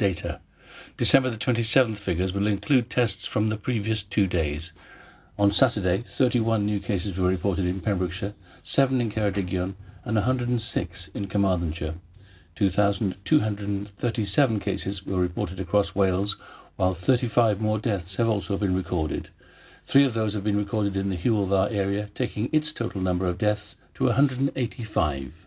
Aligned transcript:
data. 0.00 0.40
December 0.96 1.28
the 1.28 1.36
27th 1.36 1.98
figures 1.98 2.32
will 2.32 2.46
include 2.46 2.88
tests 2.88 3.26
from 3.26 3.50
the 3.50 3.58
previous 3.58 4.02
two 4.02 4.26
days. 4.26 4.72
On 5.38 5.52
Saturday, 5.52 6.02
31 6.06 6.64
new 6.64 6.80
cases 6.80 7.18
were 7.18 7.28
reported 7.28 7.66
in 7.66 7.80
Pembrokeshire, 7.80 8.32
7 8.62 8.98
in 8.98 9.10
Ceredigion, 9.10 9.74
and 10.04 10.16
106 10.16 11.08
in 11.08 11.28
Carmarthenshire. 11.28 11.96
2,237 12.54 14.58
cases 14.58 15.04
were 15.04 15.20
reported 15.20 15.60
across 15.60 15.94
Wales, 15.94 16.38
while 16.76 16.94
35 16.94 17.60
more 17.60 17.78
deaths 17.78 18.16
have 18.16 18.28
also 18.28 18.56
been 18.56 18.74
recorded. 18.74 19.28
Three 19.84 20.06
of 20.06 20.14
those 20.14 20.32
have 20.32 20.44
been 20.44 20.56
recorded 20.56 20.96
in 20.96 21.10
the 21.10 21.16
Hywel 21.16 21.46
Dda 21.46 21.72
area, 21.72 22.08
taking 22.14 22.48
its 22.52 22.72
total 22.72 23.02
number 23.02 23.26
of 23.26 23.36
deaths 23.36 23.76
to 23.94 24.06
185. 24.06 25.46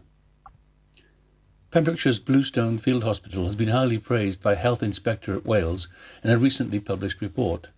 Pembrokeshire's 1.74 2.20
Bluestone 2.20 2.78
Field 2.78 3.04
Hospital 3.04 3.46
has 3.46 3.56
been 3.56 3.70
highly 3.70 3.98
praised 3.98 4.44
by 4.44 4.54
Health 4.54 4.84
Inspectorate 4.84 5.44
Wales 5.44 5.88
in 6.24 6.30
a 6.30 6.38
recently 6.38 6.80
published 6.80 7.20
report. 7.20 7.70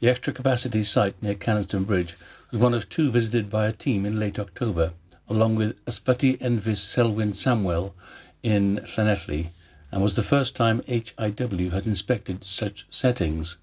The 0.00 0.08
extra 0.08 0.32
capacity 0.32 0.82
site 0.82 1.14
near 1.22 1.36
Canaston 1.36 1.86
Bridge 1.86 2.16
was 2.50 2.58
one 2.58 2.74
of 2.74 2.88
two 2.88 3.12
visited 3.12 3.48
by 3.50 3.68
a 3.68 3.72
team 3.72 4.04
in 4.04 4.18
late 4.18 4.40
October, 4.40 4.90
along 5.28 5.54
with 5.54 5.84
Ysbyty 5.84 6.36
Enfys 6.40 6.78
Selwyn 6.78 7.32
Samuel 7.32 7.94
in 8.42 8.78
Llanelli, 8.78 9.50
and 9.92 10.02
was 10.02 10.14
the 10.14 10.24
first 10.24 10.56
time 10.56 10.82
HIW 10.88 11.70
has 11.70 11.86
inspected 11.86 12.42
such 12.42 12.86
settings. 12.90 13.56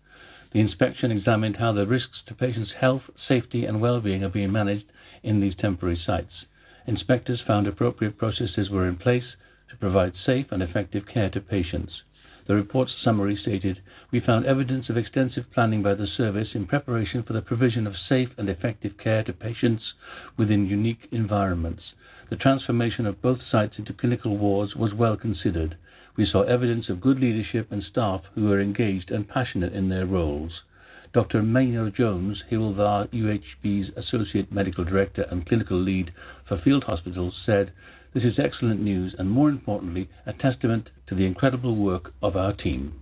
The 0.52 0.62
inspection 0.62 1.12
examined 1.12 1.58
how 1.58 1.73
the 1.73 1.85
risks 1.85 2.23
to 2.23 2.34
patients' 2.34 2.76
health, 2.80 3.10
safety, 3.16 3.66
and 3.66 3.82
well-being 3.82 4.23
are 4.23 4.30
being 4.30 4.54
managed 4.54 4.90
in 5.21 5.41
these 5.41 5.54
temporary 5.54 5.98
sites. 5.98 6.48
Inspectors 6.88 7.41
found 7.41 7.68
appropriate 7.68 8.18
processes 8.18 8.71
were 8.71 8.88
in 8.88 8.96
place 8.96 9.35
to 9.72 9.78
provide 9.78 10.18
safe 10.18 10.52
and 10.52 10.62
effective 10.62 11.06
care 11.06 11.30
to 11.30 11.40
patients. 11.40 12.04
The 12.44 12.56
report's 12.56 13.00
summary 13.00 13.38
stated, 13.38 13.80
We 14.12 14.20
found 14.20 14.46
evidence 14.46 14.90
of 14.90 14.98
extensive 14.98 15.50
planning 15.50 15.82
by 15.82 15.94
the 15.94 16.06
service 16.06 16.55
in 16.55 16.66
preparation 16.66 17.24
for 17.24 17.32
the 17.32 17.41
provision 17.41 17.88
of 17.88 17.96
safe 17.96 18.38
and 18.38 18.50
effective 18.50 18.98
care 18.98 19.24
to 19.24 19.32
patients 19.32 19.94
within 20.36 20.68
unique 20.68 21.08
environments. 21.10 21.96
The 22.28 22.36
transformation 22.36 23.05
of 23.05 23.22
both 23.22 23.41
sites 23.41 23.80
into 23.80 23.94
clinical 23.94 24.36
wards 24.36 24.76
was 24.76 24.94
well 24.94 25.16
considered. 25.16 25.78
We 26.18 26.26
saw 26.26 26.41
evidence 26.41 26.90
of 26.90 27.00
good 27.00 27.22
leadership 27.22 27.72
and 27.72 27.82
staff 27.82 28.30
who 28.35 28.50
were 28.50 28.60
engaged 28.60 29.10
and 29.10 29.26
passionate 29.26 29.72
in 29.72 29.88
their 29.88 30.06
roles. 30.06 30.66
Dr. 31.13 31.41
Meinir 31.41 31.94
Jones, 31.94 32.44
Dda 32.52 33.08
UHB's 33.08 33.91
Associate 33.96 34.52
Medical 34.52 34.84
Director 34.84 35.26
and 35.30 35.46
Clinical 35.46 35.78
Lead 35.78 36.12
for 36.44 36.58
Field 36.58 36.85
Hospitals, 36.85 37.38
said, 37.38 37.72
this 38.13 38.26
is 38.26 38.40
excellent 38.40 38.81
news 38.81 39.13
and, 39.13 39.29
more 39.29 39.49
importantly, 39.49 40.09
a 40.26 40.34
testament 40.34 40.91
to 41.05 41.15
the 41.15 41.26
incredible 41.26 41.76
work 41.76 42.13
of 42.21 42.35
our 42.35 42.51
team. 42.51 42.99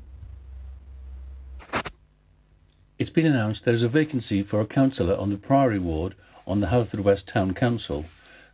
It's 2.99 3.09
been 3.09 3.25
announced 3.25 3.65
there 3.65 3.73
is 3.73 3.81
a 3.81 3.87
vacancy 3.87 4.43
for 4.43 4.61
a 4.61 4.67
councillor 4.67 5.15
on 5.15 5.29
the 5.29 5.37
Priory 5.37 5.79
Ward 5.79 6.15
on 6.45 6.59
the 6.59 6.67
Haverfordwest 6.67 7.25
Town 7.25 7.53
Council. 7.53 8.05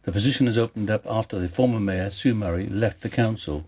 The 0.03 0.11
position 0.11 0.45
has 0.45 0.57
opened 0.57 0.89
up 0.89 1.05
after 1.09 1.39
the 1.39 1.47
former 1.47 1.79
Mayor, 1.79 2.09
Sue 2.09 2.35
Murray, 2.35 2.67
left 2.67 3.01
the 3.01 3.09
council. 3.09 3.65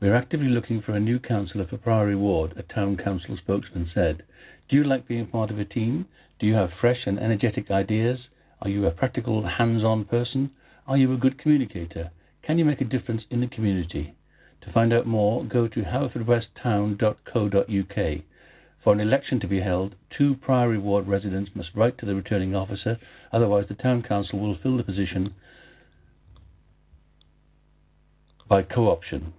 We 0.00 0.08
are 0.08 0.14
actively 0.14 0.48
looking 0.48 0.80
for 0.80 0.92
a 0.92 1.00
new 1.00 1.18
councillor 1.18 1.64
for 1.64 1.76
Priory 1.76 2.16
Ward, 2.16 2.54
a 2.56 2.62
town 2.62 2.96
council 2.96 3.36
spokesman 3.36 3.84
said. 3.84 4.24
Do 4.66 4.76
you 4.76 4.82
like 4.82 5.06
being 5.06 5.26
part 5.26 5.50
of 5.50 5.58
a 5.58 5.64
team? 5.64 6.06
Do 6.38 6.46
you 6.46 6.54
have 6.54 6.72
fresh 6.72 7.06
and 7.06 7.18
energetic 7.18 7.70
ideas? 7.70 8.30
Are 8.60 8.70
you 8.70 8.86
a 8.86 8.90
practical, 8.90 9.42
hands 9.42 9.84
on 9.84 10.04
person? 10.04 10.50
Are 10.88 10.96
you 10.96 11.12
a 11.12 11.18
good 11.18 11.38
communicator? 11.38 12.10
Can 12.44 12.58
you 12.58 12.64
make 12.66 12.82
a 12.82 12.84
difference 12.84 13.26
in 13.30 13.40
the 13.40 13.46
community? 13.46 14.12
To 14.60 14.68
find 14.68 14.92
out 14.92 15.06
more, 15.06 15.42
go 15.42 15.66
to 15.66 15.82
haverfordwesttown.co.uk. 15.82 18.22
For 18.76 18.92
an 18.92 19.00
election 19.00 19.40
to 19.40 19.46
be 19.46 19.60
held, 19.60 19.96
two 20.10 20.34
Priory 20.34 20.76
Ward 20.76 21.08
residents 21.08 21.56
must 21.56 21.74
write 21.74 21.96
to 21.96 22.04
the 22.04 22.14
returning 22.14 22.54
officer, 22.54 22.98
otherwise 23.32 23.68
the 23.68 23.74
Town 23.74 24.02
Council 24.02 24.38
will 24.38 24.52
fill 24.52 24.76
the 24.76 24.84
position 24.84 25.32
by 28.46 28.60
co-option. 28.60 29.32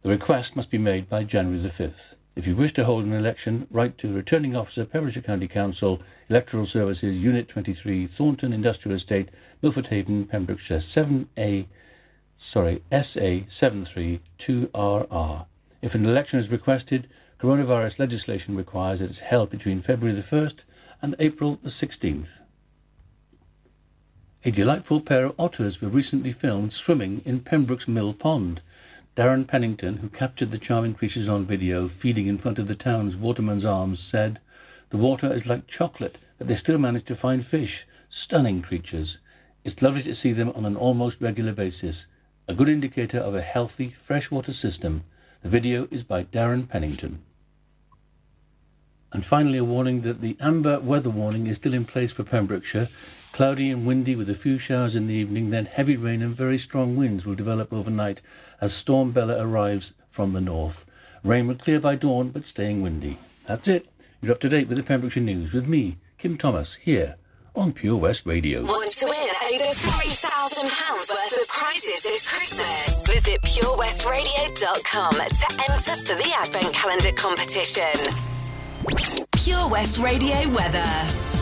The 0.00 0.10
request 0.10 0.56
must 0.56 0.68
be 0.68 0.78
made 0.78 1.08
by 1.08 1.22
January 1.22 1.60
the 1.60 1.68
5th. 1.68 2.16
If 2.34 2.48
you 2.48 2.56
wish 2.56 2.72
to 2.72 2.84
hold 2.84 3.04
an 3.04 3.12
election, 3.12 3.68
write 3.70 3.98
to 3.98 4.08
the 4.08 4.14
Returning 4.14 4.56
Officer, 4.56 4.84
Pembrokeshire 4.84 5.22
County 5.22 5.46
Council, 5.46 6.02
Electoral 6.28 6.66
Services, 6.66 7.22
Unit 7.22 7.46
23, 7.46 8.08
Thornton 8.08 8.52
Industrial 8.52 8.96
Estate, 8.96 9.28
Milford 9.62 9.86
Haven, 9.86 10.24
Pembrokeshire 10.24 10.78
7A 10.78 11.66
sorry, 12.34 12.82
SA732RR. 12.90 15.46
If 15.80 15.94
an 15.94 16.06
election 16.06 16.38
is 16.38 16.50
requested, 16.50 17.08
coronavirus 17.40 17.98
legislation 17.98 18.56
requires 18.56 19.00
that 19.00 19.10
it's 19.10 19.20
held 19.20 19.50
between 19.50 19.80
February 19.80 20.14
the 20.14 20.22
1st 20.22 20.64
and 21.02 21.14
April 21.18 21.58
the 21.62 21.68
16th. 21.68 22.40
A 24.44 24.50
delightful 24.50 25.00
pair 25.00 25.26
of 25.26 25.34
otters 25.38 25.80
were 25.80 25.88
recently 25.88 26.32
filmed 26.32 26.72
swimming 26.72 27.22
in 27.24 27.40
Pembroke's 27.40 27.86
Mill 27.86 28.12
Pond. 28.12 28.60
Darren 29.14 29.46
Pennington, 29.46 29.98
who 29.98 30.08
captured 30.08 30.50
the 30.50 30.58
charming 30.58 30.94
creatures 30.94 31.28
on 31.28 31.44
video 31.44 31.86
feeding 31.86 32.26
in 32.26 32.38
front 32.38 32.58
of 32.58 32.66
the 32.66 32.74
town's 32.74 33.16
Waterman's 33.16 33.64
Arms, 33.64 34.00
said, 34.00 34.40
The 34.90 34.96
water 34.96 35.32
is 35.32 35.46
like 35.46 35.66
chocolate, 35.66 36.18
but 36.38 36.48
they 36.48 36.54
still 36.54 36.78
manage 36.78 37.04
to 37.04 37.14
find 37.14 37.44
fish. 37.44 37.86
Stunning 38.08 38.62
creatures. 38.62 39.18
It's 39.64 39.80
lovely 39.80 40.02
to 40.02 40.14
see 40.14 40.32
them 40.32 40.52
on 40.56 40.64
an 40.64 40.76
almost 40.76 41.20
regular 41.20 41.52
basis 41.52 42.06
a 42.48 42.54
good 42.54 42.68
indicator 42.68 43.18
of 43.18 43.34
a 43.34 43.40
healthy 43.40 43.90
freshwater 43.90 44.52
system. 44.52 45.04
The 45.42 45.48
video 45.48 45.86
is 45.90 46.02
by 46.02 46.24
Darren 46.24 46.68
Pennington. 46.68 47.22
And 49.12 49.24
finally, 49.24 49.58
a 49.58 49.64
warning 49.64 50.00
that 50.02 50.22
the 50.22 50.36
amber 50.40 50.80
weather 50.80 51.10
warning 51.10 51.46
is 51.46 51.56
still 51.56 51.74
in 51.74 51.84
place 51.84 52.12
for 52.12 52.24
Pembrokeshire. 52.24 52.88
Cloudy 53.32 53.70
and 53.70 53.86
windy 53.86 54.16
with 54.16 54.28
a 54.28 54.34
few 54.34 54.58
showers 54.58 54.96
in 54.96 55.06
the 55.06 55.14
evening, 55.14 55.50
then 55.50 55.66
heavy 55.66 55.96
rain 55.96 56.22
and 56.22 56.34
very 56.34 56.58
strong 56.58 56.96
winds 56.96 57.24
will 57.24 57.34
develop 57.34 57.72
overnight 57.72 58.22
as 58.60 58.74
Storm 58.74 59.12
Bella 59.12 59.42
arrives 59.44 59.92
from 60.08 60.32
the 60.32 60.40
north. 60.40 60.84
Rain 61.22 61.46
will 61.46 61.54
clear 61.54 61.78
by 61.78 61.94
dawn, 61.94 62.30
but 62.30 62.46
staying 62.46 62.82
windy. 62.82 63.18
That's 63.46 63.68
it. 63.68 63.86
You're 64.20 64.32
up 64.32 64.40
to 64.40 64.48
date 64.48 64.68
with 64.68 64.76
the 64.76 64.82
Pembrokeshire 64.82 65.22
News 65.22 65.52
with 65.52 65.66
me, 65.66 65.98
Kim 66.18 66.36
Thomas, 66.36 66.74
here 66.74 67.16
on 67.54 67.72
Pure 67.72 67.96
West 67.98 68.26
Radio. 68.26 68.64
Over 70.24 70.68
£3,000 70.68 71.10
worth 71.10 71.42
of 71.42 71.48
prizes 71.48 72.02
this 72.02 72.26
Christmas? 72.26 73.06
Visit 73.06 73.42
purewestradio.com 73.42 75.12
to 75.12 75.72
enter 75.72 75.96
for 76.06 76.14
the 76.14 76.32
Advent 76.36 76.72
Calendar 76.72 77.12
competition. 77.12 78.14
Pure 79.32 79.68
West 79.68 79.98
Radio 79.98 80.48
weather. 80.50 81.41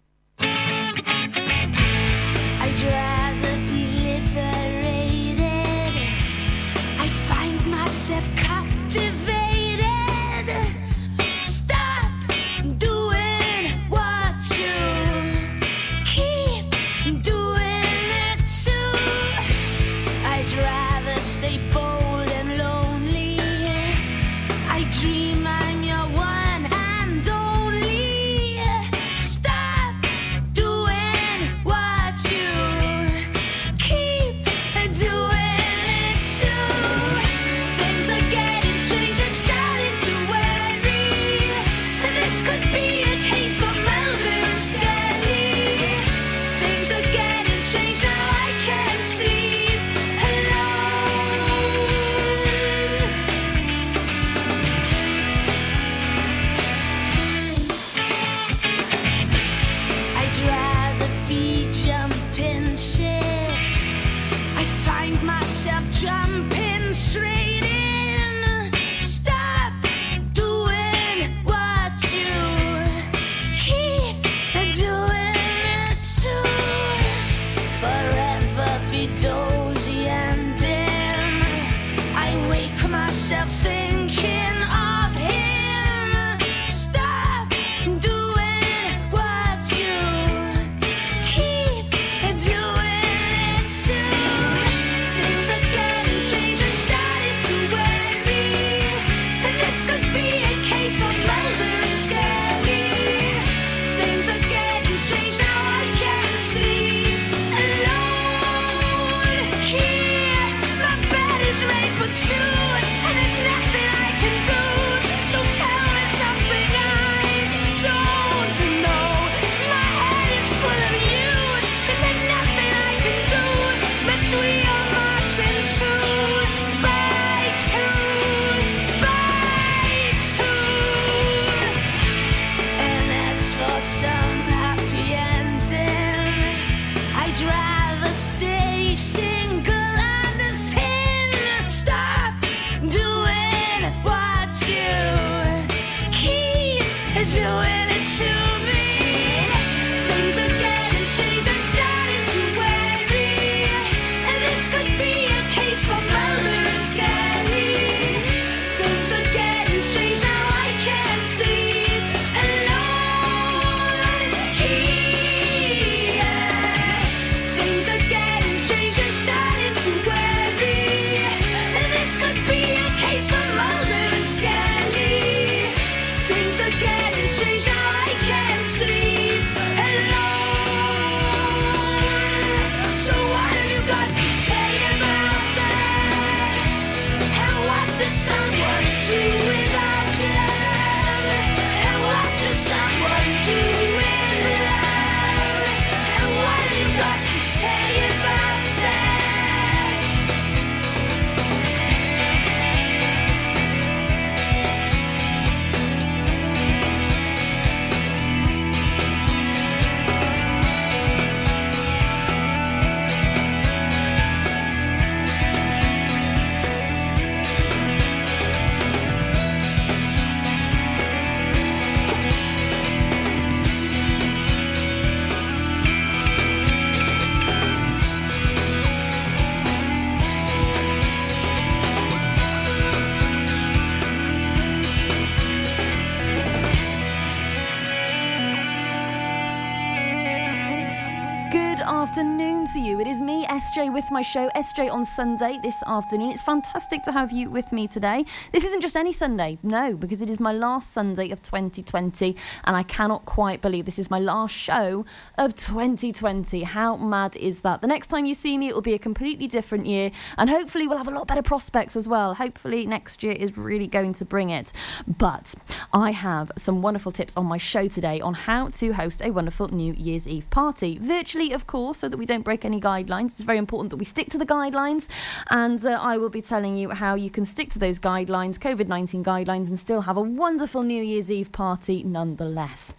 With 244.01 244.09
my 244.11 244.23
show, 244.23 244.49
SJ 244.55 244.91
on 244.91 245.05
Sunday 245.05 245.59
this 245.61 245.83
afternoon. 245.85 246.31
It's 246.31 246.41
fantastic 246.41 247.03
to 247.03 247.11
have 247.11 247.31
you 247.31 247.51
with 247.51 247.71
me 247.71 247.87
today. 247.87 248.25
This 248.51 248.63
isn't 248.63 248.81
just 248.81 248.97
any 248.97 249.11
Sunday, 249.11 249.59
no, 249.61 249.95
because 249.95 250.23
it 250.23 250.29
is 250.29 250.39
my 250.39 250.51
last 250.51 250.91
Sunday 250.91 251.29
of 251.29 251.43
2020, 251.43 252.35
and 252.63 252.75
I 252.75 252.81
cannot 252.81 253.25
quite 253.25 253.61
believe 253.61 253.85
this 253.85 253.99
is 253.99 254.09
my 254.09 254.17
last 254.17 254.55
show 254.55 255.05
of 255.37 255.53
2020. 255.53 256.63
How 256.63 256.95
mad 256.95 257.35
is 257.37 257.61
that? 257.61 257.81
The 257.81 257.87
next 257.87 258.07
time 258.07 258.25
you 258.25 258.33
see 258.33 258.57
me, 258.57 258.69
it 258.69 258.73
will 258.73 258.81
be 258.81 258.95
a 258.95 258.99
completely 258.99 259.45
different 259.45 259.85
year, 259.85 260.09
and 260.37 260.49
hopefully, 260.49 260.87
we'll 260.87 260.97
have 260.97 261.07
a 261.07 261.11
lot 261.11 261.27
better 261.27 261.43
prospects 261.43 261.95
as 261.95 262.07
well. 262.07 262.33
Hopefully, 262.33 262.87
next 262.87 263.21
year 263.21 263.33
is 263.33 263.55
really 263.55 263.87
going 263.87 264.13
to 264.13 264.25
bring 264.25 264.49
it. 264.49 264.71
But 265.19 265.53
I 265.93 266.09
have 266.09 266.51
some 266.57 266.81
wonderful 266.81 267.11
tips 267.11 267.37
on 267.37 267.45
my 267.45 267.57
show 267.57 267.87
today 267.87 268.19
on 268.19 268.33
how 268.33 268.69
to 268.69 268.93
host 268.93 269.21
a 269.23 269.29
wonderful 269.29 269.67
New 269.67 269.93
Year's 269.93 270.27
Eve 270.27 270.49
party, 270.49 270.97
virtually, 270.97 271.51
of 271.51 271.67
course 271.67 271.91
course, 271.91 271.99
so 271.99 272.09
that 272.09 272.17
we 272.17 272.25
don't 272.25 272.43
break 272.43 272.65
any 272.65 272.79
guidelines. 272.79 273.25
It's 273.25 273.41
very 273.41 273.57
important 273.57 273.90
that 273.91 273.97
we 273.97 274.05
stick 274.05 274.29
to 274.31 274.37
the 274.37 274.45
guidelines, 274.45 275.07
and 275.51 275.85
uh, 275.85 275.99
I 276.01 276.17
will 276.17 276.29
be 276.29 276.41
telling 276.41 276.75
you 276.75 276.89
how 276.89 277.15
you 277.15 277.29
can 277.29 277.45
stick 277.45 277.69
to 277.69 277.79
those 277.79 277.99
guidelines, 277.99 278.57
COVID 278.57 278.87
19 278.87 279.23
guidelines, 279.23 279.67
and 279.67 279.77
still 279.77 280.01
have 280.01 280.17
a 280.17 280.21
wonderful 280.21 280.83
New 280.83 281.03
Year's 281.03 281.31
Eve 281.31 281.51
party 281.51 282.03
nonetheless. 282.03 282.93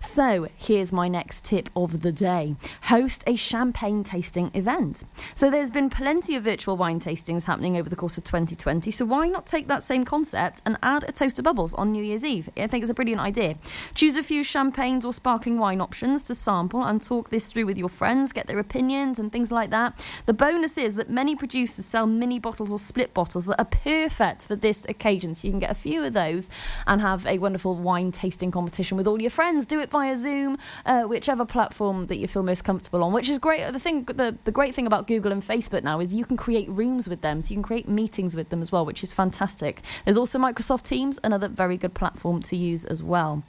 So, 0.00 0.48
here's 0.56 0.92
my 0.92 1.08
next 1.08 1.44
tip 1.44 1.68
of 1.76 2.00
the 2.00 2.12
day 2.12 2.56
host 2.82 3.22
a 3.26 3.36
champagne 3.36 4.02
tasting 4.02 4.50
event. 4.54 5.04
So, 5.34 5.50
there's 5.50 5.70
been 5.70 5.88
plenty 5.90 6.34
of 6.34 6.44
virtual 6.44 6.76
wine 6.76 7.00
tastings 7.00 7.44
happening 7.44 7.76
over 7.76 7.88
the 7.88 7.96
course 7.96 8.18
of 8.18 8.24
2020, 8.24 8.90
so 8.90 9.04
why 9.04 9.28
not 9.28 9.46
take 9.46 9.68
that 9.68 9.82
same 9.82 10.04
concept 10.04 10.62
and 10.66 10.76
add 10.82 11.04
a 11.08 11.12
toast 11.12 11.38
of 11.38 11.44
bubbles 11.44 11.74
on 11.74 11.92
New 11.92 12.02
Year's 12.02 12.24
Eve? 12.24 12.50
I 12.56 12.66
think 12.66 12.82
it's 12.82 12.90
a 12.90 12.94
brilliant 12.94 13.20
idea. 13.20 13.56
Choose 13.94 14.16
a 14.16 14.22
few 14.22 14.42
champagnes 14.42 15.04
or 15.04 15.12
sparkling 15.12 15.58
wine 15.58 15.80
options 15.80 16.24
to 16.24 16.34
sample 16.34 16.82
and 16.82 17.02
talk 17.02 17.30
this 17.30 17.52
through 17.52 17.66
with 17.66 17.78
your 17.78 17.88
friends, 17.88 18.32
get 18.32 18.46
their 18.46 18.58
opinions 18.58 19.18
and 19.18 19.30
things 19.30 19.52
like 19.52 19.70
that. 19.70 20.04
The 20.28 20.34
bonus 20.34 20.76
is 20.76 20.96
that 20.96 21.08
many 21.08 21.34
producers 21.34 21.86
sell 21.86 22.06
mini 22.06 22.38
bottles 22.38 22.70
or 22.70 22.78
split 22.78 23.14
bottles 23.14 23.46
that 23.46 23.58
are 23.58 23.64
perfect 23.64 24.46
for 24.46 24.56
this 24.56 24.84
occasion, 24.84 25.34
so 25.34 25.48
you 25.48 25.52
can 25.52 25.58
get 25.58 25.70
a 25.70 25.74
few 25.74 26.04
of 26.04 26.12
those 26.12 26.50
and 26.86 27.00
have 27.00 27.24
a 27.24 27.38
wonderful 27.38 27.74
wine 27.76 28.12
tasting 28.12 28.50
competition 28.50 28.98
with 28.98 29.06
all 29.06 29.22
your 29.22 29.30
friends. 29.30 29.64
Do 29.64 29.80
it 29.80 29.90
via 29.90 30.18
Zoom, 30.18 30.58
uh, 30.84 31.04
whichever 31.04 31.46
platform 31.46 32.08
that 32.08 32.16
you 32.16 32.28
feel 32.28 32.42
most 32.42 32.62
comfortable 32.62 33.02
on, 33.02 33.14
which 33.14 33.30
is 33.30 33.38
great. 33.38 33.72
The 33.72 33.78
thing, 33.78 34.04
the, 34.04 34.36
the 34.44 34.52
great 34.52 34.74
thing 34.74 34.86
about 34.86 35.06
Google 35.06 35.32
and 35.32 35.42
Facebook 35.42 35.82
now 35.82 35.98
is 35.98 36.12
you 36.12 36.26
can 36.26 36.36
create 36.36 36.68
rooms 36.68 37.08
with 37.08 37.22
them, 37.22 37.40
so 37.40 37.48
you 37.48 37.56
can 37.56 37.62
create 37.62 37.88
meetings 37.88 38.36
with 38.36 38.50
them 38.50 38.60
as 38.60 38.70
well, 38.70 38.84
which 38.84 39.02
is 39.02 39.14
fantastic. 39.14 39.80
There's 40.04 40.18
also 40.18 40.38
Microsoft 40.38 40.82
Teams, 40.82 41.18
another 41.24 41.48
very 41.48 41.78
good 41.78 41.94
platform 41.94 42.42
to 42.42 42.54
use 42.54 42.84
as 42.84 43.02
well. 43.02 43.44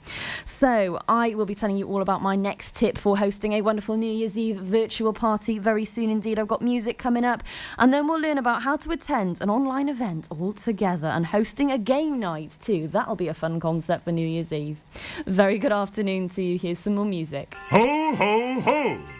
So 0.46 0.98
I 1.06 1.34
will 1.34 1.44
be 1.44 1.54
telling 1.54 1.76
you 1.76 1.86
all 1.88 2.00
about 2.00 2.22
my 2.22 2.36
next 2.36 2.74
tip 2.74 2.96
for 2.96 3.18
hosting 3.18 3.52
a 3.52 3.60
wonderful 3.60 3.98
New 3.98 4.10
Year's 4.10 4.38
Eve 4.38 4.56
virtual 4.56 5.12
party 5.12 5.58
very 5.58 5.84
soon 5.84 6.08
indeed. 6.08 6.38
I've 6.38 6.48
got 6.48 6.62
music 6.70 6.98
coming 6.98 7.24
up, 7.24 7.42
and 7.78 7.92
then 7.92 8.06
we'll 8.06 8.20
learn 8.20 8.38
about 8.38 8.62
how 8.62 8.76
to 8.76 8.90
attend 8.90 9.40
an 9.40 9.50
online 9.50 9.88
event 9.88 10.28
all 10.30 10.52
together 10.52 11.08
and 11.08 11.26
hosting 11.26 11.72
a 11.72 11.78
game 11.78 12.20
night 12.20 12.56
too. 12.60 12.88
That'll 12.88 13.16
be 13.16 13.28
a 13.28 13.34
fun 13.34 13.58
concept 13.58 14.04
for 14.04 14.12
New 14.12 14.26
Year's 14.26 14.52
Eve. 14.52 14.78
Very 15.26 15.58
good 15.58 15.72
afternoon 15.72 16.28
to 16.30 16.42
you. 16.42 16.58
Here's 16.58 16.78
some 16.78 16.94
more 16.94 17.04
music. 17.04 17.54
Ho, 17.70 18.14
ho, 18.14 18.60
ho! 18.60 19.19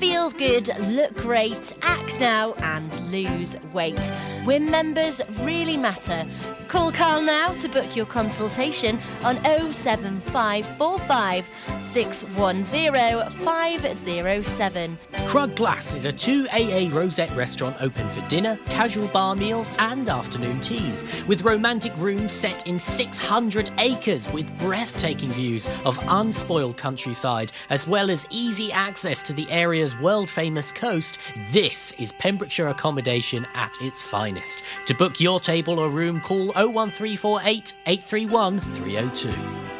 Feel 0.00 0.30
good, 0.30 0.68
look 0.88 1.14
great, 1.14 1.74
act 1.82 2.18
now, 2.18 2.54
and 2.54 3.12
lose 3.12 3.54
weight. 3.74 4.00
Where 4.44 4.58
members 4.58 5.20
really 5.42 5.76
matter. 5.76 6.24
Call 6.68 6.90
Carl 6.90 7.20
now 7.20 7.52
to 7.52 7.68
book 7.68 7.94
your 7.94 8.06
consultation 8.06 8.98
on 9.24 9.36
07545 9.44 11.46
610 11.82 13.30
507. 13.44 14.98
Crug 15.30 15.54
Glas 15.54 15.94
is 15.94 16.06
a 16.06 16.12
2AA 16.12 16.92
Rosette 16.92 17.30
restaurant 17.36 17.80
open 17.80 18.04
for 18.08 18.28
dinner, 18.28 18.58
casual 18.66 19.06
bar 19.06 19.36
meals, 19.36 19.70
and 19.78 20.08
afternoon 20.08 20.60
teas, 20.60 21.04
with 21.28 21.44
romantic 21.44 21.96
rooms 21.98 22.32
set 22.32 22.66
in 22.66 22.80
600 22.80 23.70
acres 23.78 24.28
with 24.32 24.58
breathtaking 24.58 25.30
views 25.30 25.68
of 25.84 25.96
unspoiled 26.08 26.76
countryside, 26.76 27.52
as 27.70 27.86
well 27.86 28.10
as 28.10 28.26
easy 28.32 28.72
access 28.72 29.22
to 29.22 29.32
the 29.32 29.48
area's 29.52 29.96
world 30.00 30.28
famous 30.28 30.72
coast. 30.72 31.20
This 31.52 31.92
is 32.00 32.10
Pembrokeshire 32.10 32.66
accommodation 32.66 33.46
at 33.54 33.70
its 33.82 34.02
finest. 34.02 34.64
To 34.88 34.94
book 34.94 35.20
your 35.20 35.38
table 35.38 35.78
or 35.78 35.90
room, 35.90 36.20
call 36.22 36.46
01348 36.56 37.74
831 37.86 38.58
302. 38.58 39.79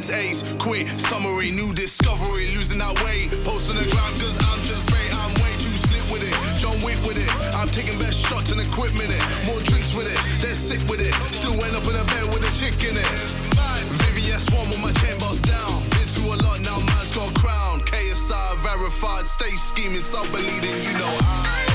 balance 0.00 0.10
ace. 0.10 0.42
Quit, 0.58 0.88
summary, 1.00 1.50
new 1.50 1.72
discovery, 1.72 2.46
losing 2.56 2.78
that 2.78 2.94
weight. 3.04 3.30
Post 3.44 3.70
on 3.70 3.76
the 3.76 3.84
ground, 3.90 4.14
cause 4.16 4.36
I'm 4.48 4.60
just 4.64 4.86
great. 4.88 5.10
I'm 5.20 5.32
way 5.42 5.52
too 5.60 5.74
slick 5.88 6.04
with 6.12 6.24
it. 6.24 6.34
John 6.56 6.76
Wick 6.82 6.96
with 7.04 7.18
it. 7.18 7.30
I'm 7.56 7.68
taking 7.68 7.98
best 7.98 8.24
shots 8.24 8.52
and 8.52 8.60
equipment 8.60 9.10
it. 9.10 9.22
More 9.46 9.60
drinks 9.64 9.94
with 9.94 10.08
it, 10.08 10.20
they're 10.40 10.54
sick 10.54 10.80
with 10.88 11.00
it. 11.00 11.14
Still 11.34 11.52
end 11.52 11.76
up 11.76 11.84
in 11.84 11.96
a 11.96 12.04
bed 12.04 12.26
with 12.32 12.44
a 12.44 12.52
chick 12.56 12.76
in 12.88 12.96
it. 12.96 13.16
Vivian 14.08 14.38
Swan 14.38 14.68
with 14.68 14.80
my 14.80 14.92
chain 15.04 15.18
boss 15.18 15.40
down. 15.40 15.82
Been 15.92 16.08
through 16.08 16.34
a 16.34 16.38
lot 16.40 16.60
now, 16.60 16.78
man's 16.80 17.14
got 17.14 17.32
crown. 17.34 17.80
KSI 17.82 18.56
verified, 18.62 19.26
stay 19.26 19.54
scheming, 19.56 20.04
stop 20.04 20.26
believing, 20.32 20.76
you 20.84 20.92
know 20.96 21.12
I. 21.20 21.69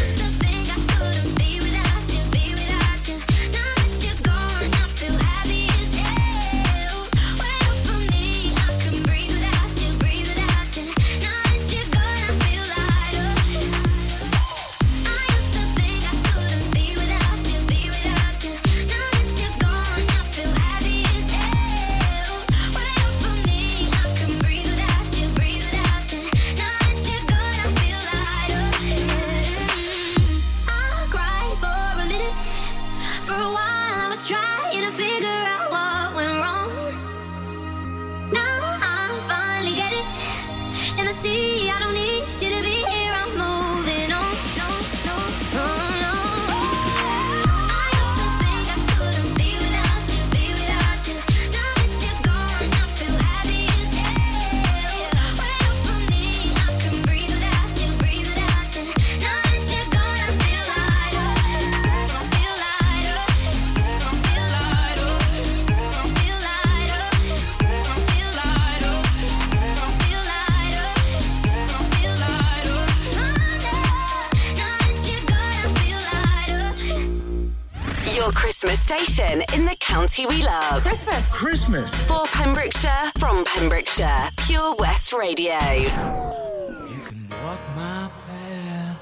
party 80.15 80.35
we 80.35 80.43
love. 80.43 80.81
Christmas. 80.83 81.33
Christmas. 81.33 82.05
For 82.05 82.25
Pembrokeshire, 82.27 83.11
from 83.17 83.43
Pembrokeshire, 83.45 84.29
Pure 84.37 84.75
West 84.75 85.13
Radio. 85.13 85.57
You 85.77 87.01
can 87.05 87.27
walk 87.43 87.59
my 87.75 88.09
path. 88.27 89.01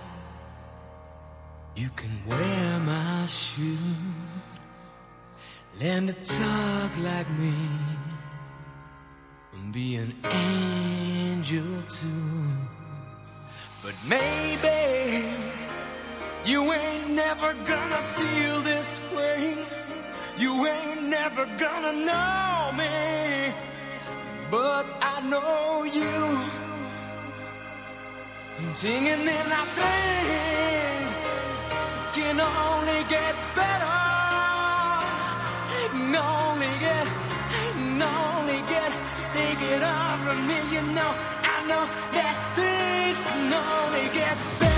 You 1.76 1.90
can 1.96 2.12
wear 2.28 2.80
my 2.80 3.26
shoes. 3.26 4.60
Learn 5.80 6.08
to 6.08 6.14
talk 6.14 6.92
like 7.00 7.30
me. 7.38 7.54
And 9.54 9.74
be 9.74 9.96
an 9.96 10.14
angel 10.24 11.82
too. 11.90 12.44
But 13.84 13.96
maybe 14.08 15.28
you 16.46 16.72
ain't 16.72 17.10
never 17.12 17.54
gonna 17.54 18.02
feel 18.16 18.62
this 18.62 19.00
way. 19.16 19.83
You 20.36 20.66
ain't 20.66 21.04
never 21.04 21.46
gonna 21.46 21.94
know 21.94 22.72
me, 22.76 23.54
but 24.50 24.86
I 25.00 25.22
know 25.22 25.84
you. 25.84 26.40
Singing 28.76 29.22
in 29.22 29.52
our 29.60 29.68
thing 29.78 31.08
can 32.14 32.40
only 32.40 33.04
get 33.10 33.36
better. 33.56 34.00
Can 35.70 36.16
only 36.16 36.74
get, 36.80 37.08
can 37.54 38.02
only 38.02 38.60
get, 38.74 38.92
they 39.36 39.56
get 39.66 39.84
over 39.84 40.34
me. 40.50 40.58
You 40.74 40.82
know, 40.98 41.12
I 41.54 41.66
know 41.68 41.86
that 42.18 42.36
things 42.56 43.24
can 43.24 43.54
only 43.54 44.06
get 44.14 44.38
better. 44.60 44.73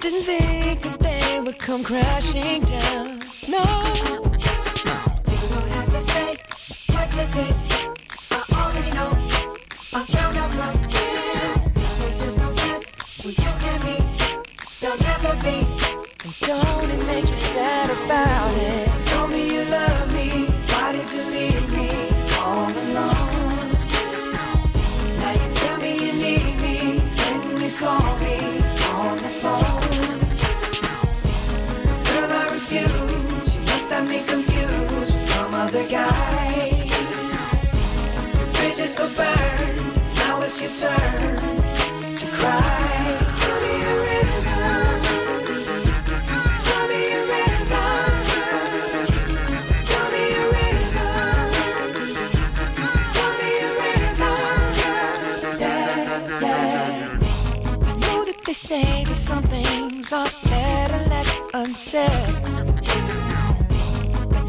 Didn't 0.00 0.22
think 0.22 0.80
that 0.80 0.98
they 0.98 1.40
would 1.40 1.58
come 1.58 1.84
crashing 1.84 2.62
down, 2.62 3.20
no. 3.48 3.89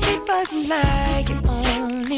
It 0.03 0.21
wasn't 0.27 0.69
like 0.69 1.41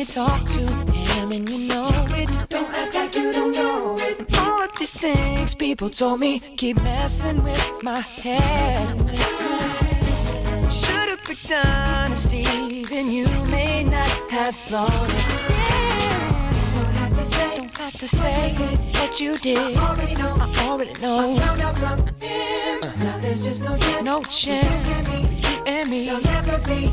you 0.03 0.07
talk 0.09 0.45
to 0.49 0.59
him 0.91 1.31
and 1.31 1.49
you 1.49 1.67
know 1.69 1.89
it. 2.09 2.29
Don't 2.49 2.69
act 2.73 2.93
like 2.93 3.15
you 3.15 3.31
don't 3.31 3.53
know 3.53 3.97
it. 3.99 4.37
All 4.37 4.61
of 4.61 4.69
these 4.77 4.93
things 4.93 5.55
people 5.55 5.89
told 5.89 6.19
me 6.19 6.39
keep 6.57 6.75
messing 6.83 7.41
with 7.41 7.81
my 7.81 8.01
head. 8.01 8.99
Should've 10.69 11.23
picked 11.23 11.53
honesty, 11.53 12.83
then 12.85 13.09
you 13.11 13.27
may 13.49 13.85
not 13.85 14.09
have 14.29 14.55
thought 14.55 15.09
it. 15.09 15.32
Have 17.93 17.99
to 17.99 18.07
say, 18.07 18.55
don't 18.57 18.65
have 18.65 18.79
to 18.79 18.91
say 18.91 18.99
what 19.01 19.19
you 19.21 19.37
did. 19.37 19.77
I 19.77 19.87
already 19.87 20.15
know, 20.15 20.35
I 20.39 20.67
already 20.67 20.93
know. 20.99 21.35
I 21.37 21.61
out 21.61 21.77
from 21.77 22.07
him. 22.17 22.83
Uh. 22.83 22.91
Now 22.97 23.19
there's 23.19 23.43
just 23.43 23.61
no 23.61 23.77
chance, 23.77 24.03
no 24.03 24.23
chance. 24.23 25.47
You 25.47 25.63
and 25.67 25.89
me, 25.91 26.07
you'll 26.07 26.21
never 26.21 26.57
be. 26.67 26.89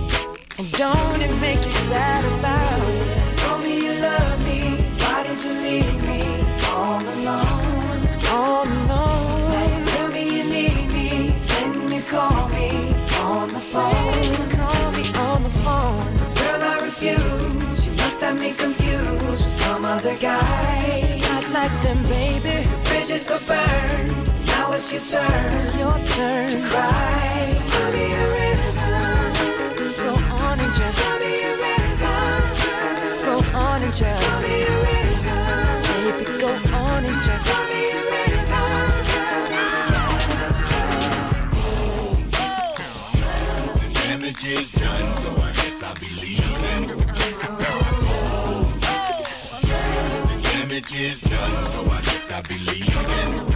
And 0.58 0.70
don't 0.72 1.22
it 1.22 1.34
make 1.40 1.64
you 1.64 1.70
sad 1.70 2.22
about 2.38 2.86
it? 2.86 3.32
Told 3.38 3.62
me 3.62 3.82
you 3.82 3.92
love 3.94 4.44
me. 4.44 4.60
Why 5.00 5.22
did 5.22 5.42
you 5.42 5.52
leave 5.52 6.06
me 6.06 6.44
all 6.68 7.00
alone? 7.00 8.18
All 8.28 8.68
alone. 8.68 9.82
Tell 9.84 10.08
me 10.08 10.22
you 10.36 10.44
need 10.44 10.92
me. 10.92 11.30
When 11.30 11.92
you 11.92 12.02
call 12.02 12.46
me 12.50 12.92
on 13.22 13.48
the 13.48 13.58
phone. 13.58 14.49
Must 18.10 18.22
have 18.22 18.40
me 18.40 18.52
confused 18.52 19.24
with 19.24 19.48
some 19.48 19.84
other 19.84 20.16
guy. 20.16 21.16
Not 21.20 21.48
like 21.50 21.70
them, 21.84 22.02
baby. 22.08 22.68
Bridges 22.88 23.24
go 23.24 23.38
burn. 23.46 24.08
Now 24.46 24.72
it's 24.72 24.92
your 24.92 25.00
turn. 25.02 25.54
It's 25.54 25.76
your 25.76 25.96
turn 26.16 26.50
to 26.50 26.58
cry. 26.70 27.44
So 27.46 27.58
tell 27.72 27.92
me 27.92 28.12
a 28.12 28.26
river. 28.40 28.96
Go 30.02 30.12
on 30.42 30.58
and 30.58 30.74
just 30.74 30.98
tell 30.98 31.18
me 31.20 31.32
a 31.50 31.52
river. 31.64 32.18
Go 33.26 33.36
on 33.56 33.80
and 33.84 33.94
just 33.94 34.22
tell 34.24 34.42
me 34.42 34.62
a 34.62 34.74
river. 34.88 35.42
Baby, 35.86 36.24
go 36.40 36.50
on 36.74 37.04
and 37.04 37.22
just 37.22 37.46
tell 37.46 37.64
me 37.68 37.90
a 37.90 38.00
Damage 44.02 44.44
is 44.46 44.72
done, 44.72 45.14
so 45.22 45.30
I 45.30 45.52
guess 45.62 45.82
I'll 45.84 45.94
be 45.94 46.08
leaving. 46.20 47.99
The 50.80 50.86
damage 50.86 51.12
is 51.12 51.20
done, 51.20 51.66
so 51.66 51.82
I 51.82 52.00
guess 52.00 52.30
I'll 52.30 52.42
be 52.42 52.56
leaving. 52.64 53.46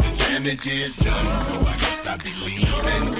The 0.00 0.14
damage 0.16 0.66
is 0.68 0.96
done, 0.96 1.40
so 1.40 1.52
I 1.52 1.76
guess 1.76 2.06
I'll 2.06 2.18
be 2.18 2.30
leaving. 2.44 3.14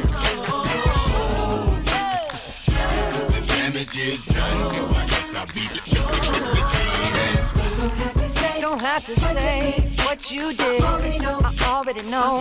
The 3.33 3.41
damage 3.49 3.99
is 3.99 4.25
done, 4.27 4.71
so 4.71 4.87
I 4.87 5.07
guess 5.09 5.35
I'll 5.35 5.47
be 5.49 5.67
leaving. 8.31 8.61
Don't 8.61 8.81
have 8.81 9.05
to 9.07 9.17
say 9.19 9.73
what 10.05 10.31
you 10.31 10.55
did. 10.55 10.85
I 10.85 10.93
already 10.93 11.19
know. 11.19 11.41
I 11.43 11.53
already 11.67 12.03
know. 12.03 12.39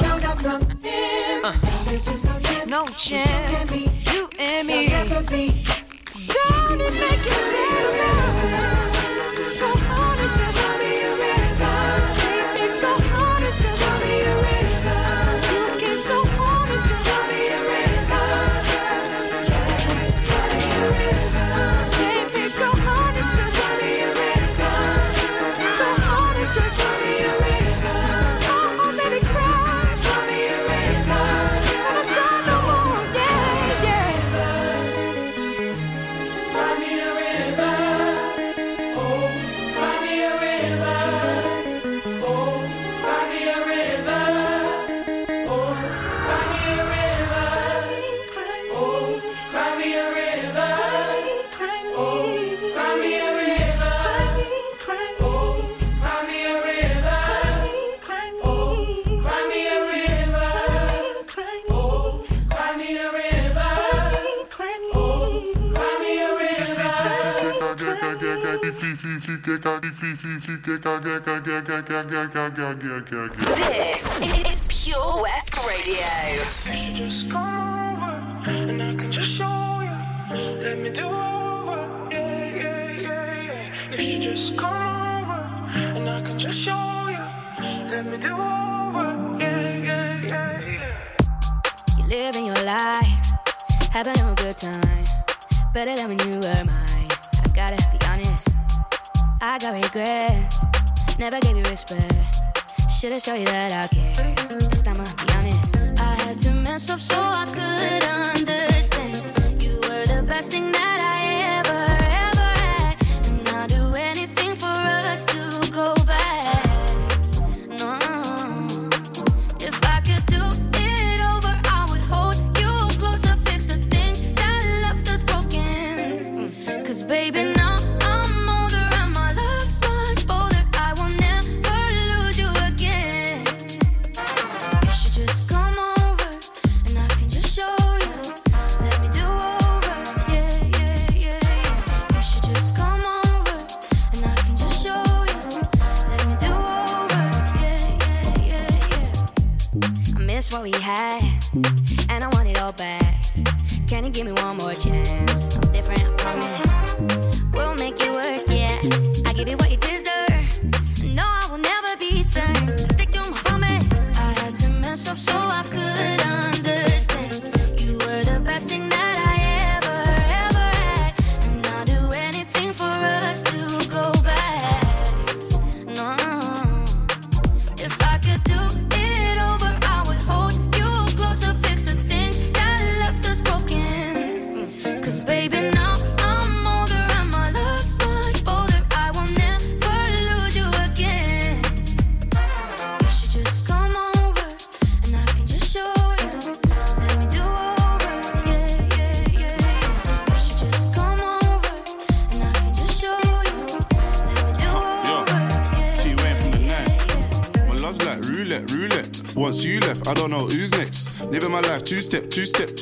Uh, 1.44 1.56
no 1.66 1.80
chance. 2.06 2.68
No 2.68 2.86
chance. 2.86 3.72
You 4.14 4.30
and 4.38 4.68
me 4.68 5.85
down 6.50 6.82
and 6.82 6.96
make 7.00 7.26
you 7.26 7.38
sad 7.52 7.86
about 7.96 8.85
This 73.46 74.55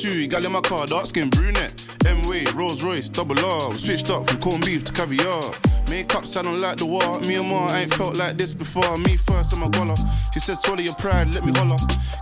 step. 0.04 0.30
Gal 0.30 0.46
in 0.46 0.52
my 0.52 0.60
car, 0.60 0.86
dark 0.86 1.06
skin 1.06 1.30
brunette. 1.30 1.86
M 2.06 2.22
way, 2.28 2.44
Rolls 2.54 2.82
Royce, 2.82 3.08
double 3.08 3.38
R. 3.38 3.70
We 3.70 3.76
switched 3.76 4.10
up 4.10 4.28
from 4.28 4.40
corned 4.40 4.64
beef 4.64 4.84
to 4.84 4.92
caviar. 4.92 5.42
Makeup 5.90 6.24
sounding 6.24 6.60
like 6.60 6.76
the 6.76 6.86
war. 6.86 7.20
Me 7.20 7.36
and 7.36 7.48
Ma 7.48 7.68
ain't 7.74 7.92
felt 7.94 8.16
like 8.18 8.36
this 8.36 8.52
before. 8.52 8.98
Me 8.98 9.16
first, 9.16 9.52
I'm 9.54 9.62
a. 9.62 9.96
She 10.32 10.40
said, 10.40 10.58
swallow 10.58 10.80
your 10.80 10.94
pride, 10.94 11.34
let 11.34 11.44
me 11.44 11.52
holler. 11.52 11.76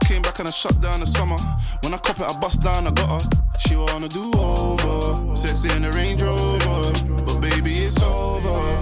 Came 0.05 0.23
back 0.23 0.39
and 0.39 0.49
I 0.49 0.53
shut 0.53 0.81
down 0.81 1.01
the 1.01 1.07
summer. 1.07 1.37
When 1.83 1.95
I 1.95 1.99
cop 1.99 2.21
it, 2.21 2.27
I 2.29 2.39
bust 2.39 2.63
down, 2.63 2.87
I 2.87 2.91
got 2.91 3.23
her. 3.23 3.31
She 3.59 3.77
wanna 3.77 4.09
do 4.09 4.31
over. 4.35 5.35
Sexy 5.37 5.71
in 5.75 5.83
the 5.83 5.91
Range 5.93 6.21
Rover. 6.23 7.25
But 7.25 7.41
baby, 7.41 7.73
it's 7.73 8.03
over. 8.03 8.82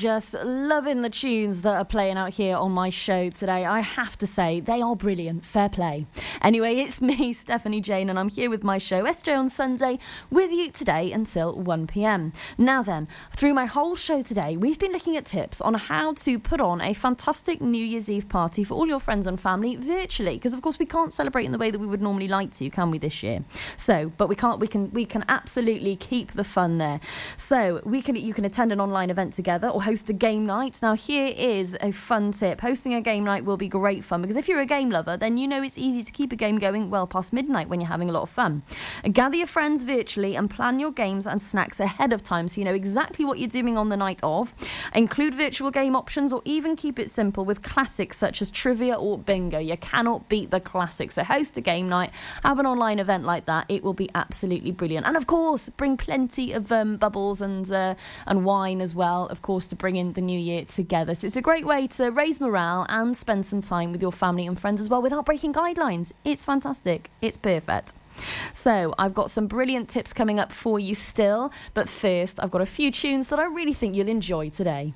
Just 0.00 0.32
loving 0.42 1.02
the 1.02 1.10
tunes 1.10 1.60
that 1.60 1.74
are 1.74 1.84
playing 1.84 2.16
out 2.16 2.30
here 2.30 2.56
on 2.56 2.72
my 2.72 2.88
show 2.88 3.28
today. 3.28 3.66
I 3.66 3.80
have 3.80 4.16
to 4.18 4.26
say, 4.26 4.58
they 4.60 4.80
are 4.80 4.96
brilliant. 4.96 5.44
Fair 5.44 5.68
play. 5.68 6.06
Anyway, 6.42 6.76
it's 6.76 7.02
me, 7.02 7.32
Stephanie 7.34 7.80
Jane, 7.80 8.08
and 8.08 8.18
I'm 8.18 8.28
here 8.28 8.48
with 8.48 8.64
my 8.64 8.78
show, 8.78 9.04
SJ 9.04 9.38
on 9.38 9.48
Sunday, 9.50 9.98
with 10.30 10.50
you 10.50 10.70
today 10.70 11.12
until 11.12 11.54
1 11.54 11.86
pm. 11.86 12.32
Now 12.56 12.82
then, 12.82 13.08
through 13.36 13.52
my 13.52 13.66
whole 13.66 13.94
show 13.94 14.22
today, 14.22 14.56
we've 14.56 14.78
been 14.78 14.92
looking 14.92 15.16
at 15.16 15.26
tips 15.26 15.60
on 15.60 15.74
how 15.74 16.14
to 16.14 16.38
put 16.38 16.60
on 16.60 16.80
a 16.80 16.94
fantastic 16.94 17.60
New 17.60 17.84
Year's 17.84 18.08
Eve 18.08 18.28
party 18.28 18.64
for 18.64 18.74
all 18.74 18.86
your 18.86 19.00
friends 19.00 19.26
and 19.26 19.38
family 19.38 19.76
virtually, 19.76 20.34
because 20.34 20.54
of 20.54 20.62
course 20.62 20.78
we 20.78 20.86
can't 20.86 21.12
celebrate 21.12 21.44
in 21.44 21.52
the 21.52 21.58
way 21.58 21.70
that 21.70 21.78
we 21.78 21.86
would 21.86 22.00
normally 22.00 22.28
like 22.28 22.52
to, 22.54 22.70
can 22.70 22.90
we, 22.90 22.98
this 22.98 23.22
year? 23.22 23.44
So, 23.76 24.10
but 24.16 24.28
we 24.28 24.34
can't. 24.34 24.60
We 24.60 24.66
can. 24.66 24.90
We 24.92 25.04
can 25.04 25.24
absolutely 25.28 25.96
keep 25.96 26.32
the 26.32 26.44
fun 26.44 26.78
there. 26.78 27.00
So 27.36 27.80
we 27.84 28.00
can. 28.00 28.16
You 28.16 28.32
can 28.32 28.44
attend 28.44 28.72
an 28.72 28.80
online 28.80 29.10
event 29.10 29.34
together 29.34 29.68
or 29.68 29.82
host 29.82 30.08
a 30.08 30.12
game 30.12 30.46
night. 30.46 30.80
Now, 30.82 30.94
here 30.94 31.34
is 31.36 31.76
a 31.80 31.92
fun 31.92 32.32
tip. 32.32 32.60
Hosting 32.60 32.94
a 32.94 33.00
game 33.00 33.24
night 33.24 33.44
will 33.44 33.56
be 33.56 33.68
great 33.68 34.04
fun 34.04 34.22
because 34.22 34.36
if 34.36 34.48
you're 34.48 34.60
a 34.60 34.66
game 34.66 34.90
lover, 34.90 35.16
then 35.16 35.36
you 35.36 35.46
know 35.46 35.62
it's 35.62 35.78
easy 35.78 36.02
to 36.02 36.12
keep 36.12 36.29
a 36.32 36.36
game 36.36 36.56
going 36.56 36.90
well 36.90 37.06
past 37.06 37.32
midnight 37.32 37.68
when 37.68 37.80
you're 37.80 37.88
having 37.88 38.10
a 38.10 38.12
lot 38.12 38.22
of 38.22 38.30
fun. 38.30 38.62
Gather 39.12 39.36
your 39.36 39.46
friends 39.46 39.84
virtually 39.84 40.36
and 40.36 40.50
plan 40.50 40.78
your 40.78 40.90
games 40.90 41.26
and 41.26 41.40
snacks 41.40 41.80
ahead 41.80 42.12
of 42.12 42.22
time 42.22 42.48
so 42.48 42.60
you 42.60 42.64
know 42.64 42.74
exactly 42.74 43.24
what 43.24 43.38
you're 43.38 43.48
doing 43.48 43.76
on 43.76 43.88
the 43.88 43.96
night 43.96 44.20
of. 44.22 44.54
Include 44.94 45.34
virtual 45.34 45.70
game 45.70 45.96
options 45.96 46.32
or 46.32 46.42
even 46.44 46.76
keep 46.76 46.98
it 46.98 47.10
simple 47.10 47.44
with 47.44 47.62
classics 47.62 48.16
such 48.16 48.42
as 48.42 48.50
trivia 48.50 48.94
or 48.94 49.18
bingo. 49.18 49.58
You 49.58 49.76
cannot 49.76 50.28
beat 50.28 50.50
the 50.50 50.60
classics. 50.60 51.14
So, 51.14 51.24
host 51.24 51.56
a 51.56 51.60
game 51.60 51.88
night, 51.88 52.10
have 52.44 52.58
an 52.58 52.66
online 52.66 52.98
event 52.98 53.24
like 53.24 53.46
that. 53.46 53.66
It 53.68 53.82
will 53.82 53.94
be 53.94 54.08
absolutely 54.14 54.72
brilliant. 54.72 55.06
And 55.06 55.16
of 55.16 55.26
course, 55.26 55.68
bring 55.70 55.96
plenty 55.96 56.52
of 56.52 56.70
um, 56.72 56.96
bubbles 56.96 57.40
and 57.40 57.70
uh, 57.72 57.94
and 58.26 58.44
wine 58.44 58.80
as 58.80 58.94
well, 58.94 59.26
of 59.26 59.42
course, 59.42 59.66
to 59.68 59.76
bring 59.76 59.96
in 59.96 60.12
the 60.12 60.20
new 60.20 60.38
year 60.38 60.64
together. 60.64 61.14
So 61.14 61.26
it's 61.26 61.36
a 61.36 61.42
great 61.42 61.66
way 61.66 61.86
to 61.88 62.10
raise 62.10 62.40
morale 62.40 62.86
and 62.88 63.16
spend 63.16 63.46
some 63.46 63.60
time 63.60 63.92
with 63.92 64.02
your 64.02 64.12
family 64.12 64.46
and 64.46 64.58
friends 64.58 64.80
as 64.80 64.88
well 64.88 65.02
without 65.02 65.26
breaking 65.26 65.52
guidelines. 65.52 66.12
It's 66.24 66.44
fantastic. 66.44 67.10
It's 67.22 67.38
perfect. 67.38 67.94
So, 68.52 68.94
I've 68.98 69.14
got 69.14 69.30
some 69.30 69.46
brilliant 69.46 69.88
tips 69.88 70.12
coming 70.12 70.38
up 70.38 70.52
for 70.52 70.78
you 70.78 70.94
still, 70.94 71.50
but 71.72 71.88
first, 71.88 72.38
I've 72.42 72.50
got 72.50 72.60
a 72.60 72.66
few 72.66 72.92
tunes 72.92 73.28
that 73.28 73.38
I 73.38 73.44
really 73.44 73.72
think 73.72 73.94
you'll 73.94 74.08
enjoy 74.08 74.50
today. 74.50 74.92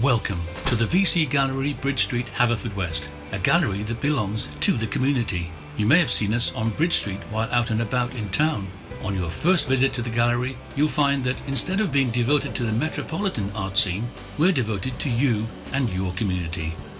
Welcome 0.00 0.40
to 0.66 0.76
the 0.76 0.86
VC 0.86 1.28
Gallery, 1.28 1.74
Bridge 1.74 2.04
Street, 2.04 2.26
Haverfordwest, 2.26 3.10
a 3.32 3.38
gallery 3.38 3.82
that 3.82 4.00
belongs 4.00 4.48
to 4.60 4.72
the 4.72 4.86
community. 4.86 5.52
You 5.76 5.84
may 5.84 5.98
have 5.98 6.10
seen 6.10 6.32
us 6.32 6.54
on 6.54 6.70
Bridge 6.70 6.94
Street 6.94 7.20
while 7.30 7.50
out 7.50 7.70
and 7.70 7.82
about 7.82 8.14
in 8.14 8.30
town. 8.30 8.66
On 9.02 9.14
your 9.14 9.30
first 9.30 9.68
visit 9.68 9.92
to 9.94 10.02
the 10.02 10.08
gallery, 10.08 10.56
you'll 10.74 10.88
find 10.88 11.22
that 11.24 11.46
instead 11.48 11.80
of 11.80 11.92
being 11.92 12.10
devoted 12.10 12.54
to 12.54 12.64
the 12.64 12.72
metropolitan 12.72 13.50
art 13.54 13.76
scene, 13.76 14.04
we're 14.38 14.52
devoted 14.52 14.98
to 15.00 15.10
you 15.10 15.44
and 15.74 15.90
your 15.90 16.12
community. 16.12 16.72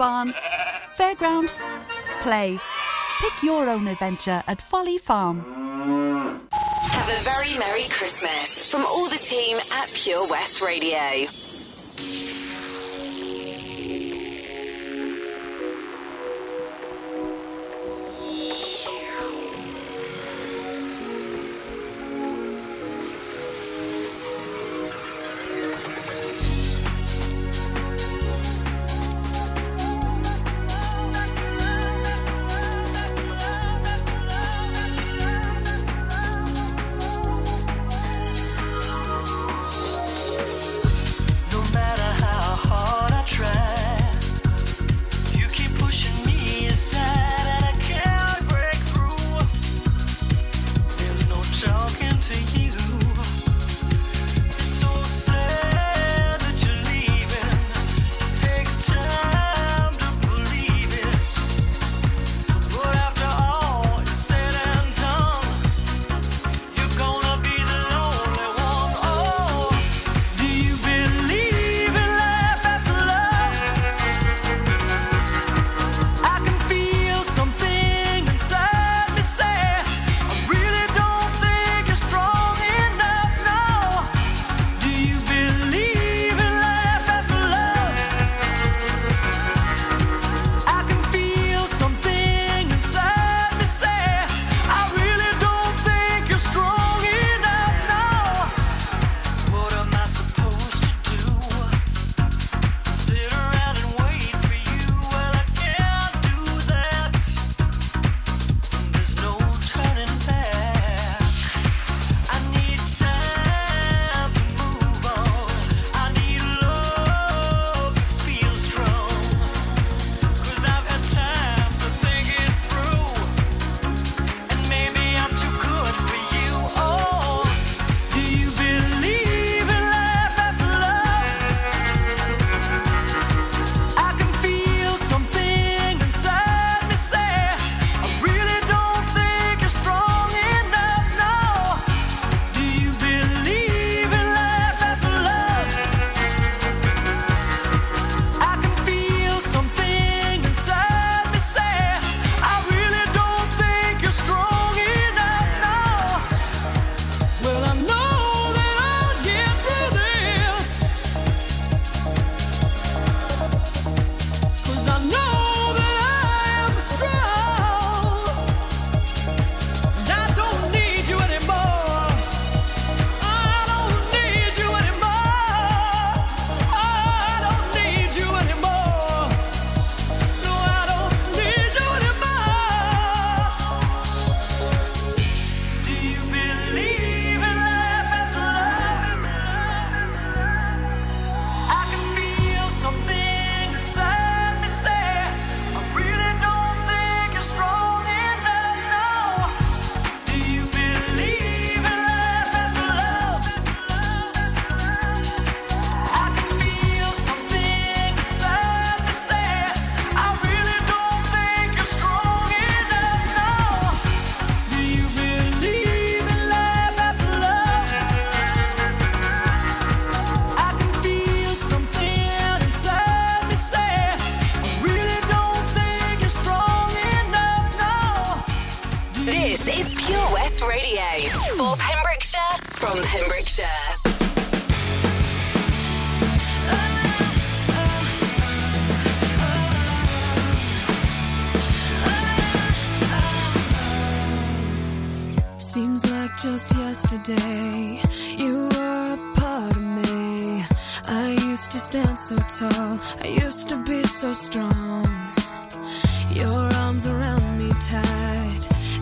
barn, 0.00 0.32
fairground, 0.96 1.48
play. 2.22 2.58
Pick 3.20 3.42
your 3.42 3.68
own 3.68 3.86
adventure 3.86 4.42
at 4.46 4.62
Folly 4.62 4.96
Farm. 4.96 5.40
Have 6.50 7.08
a 7.08 7.22
very 7.22 7.58
Merry 7.58 7.86
Christmas 7.90 8.70
from 8.70 8.80
all 8.86 9.10
the 9.10 9.18
team 9.18 9.58
at 9.58 9.92
Pure 9.92 10.30
West 10.30 10.62
Radio. 10.62 11.49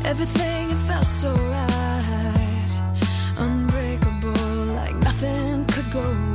Everything 0.08 0.70
it 0.70 0.76
felt 0.86 1.04
so 1.04 1.30
right. 1.34 2.72
Unbreakable, 3.36 4.74
like 4.74 4.96
nothing 4.96 5.66
could 5.66 5.90
go 5.90 6.00
wrong. 6.00 6.27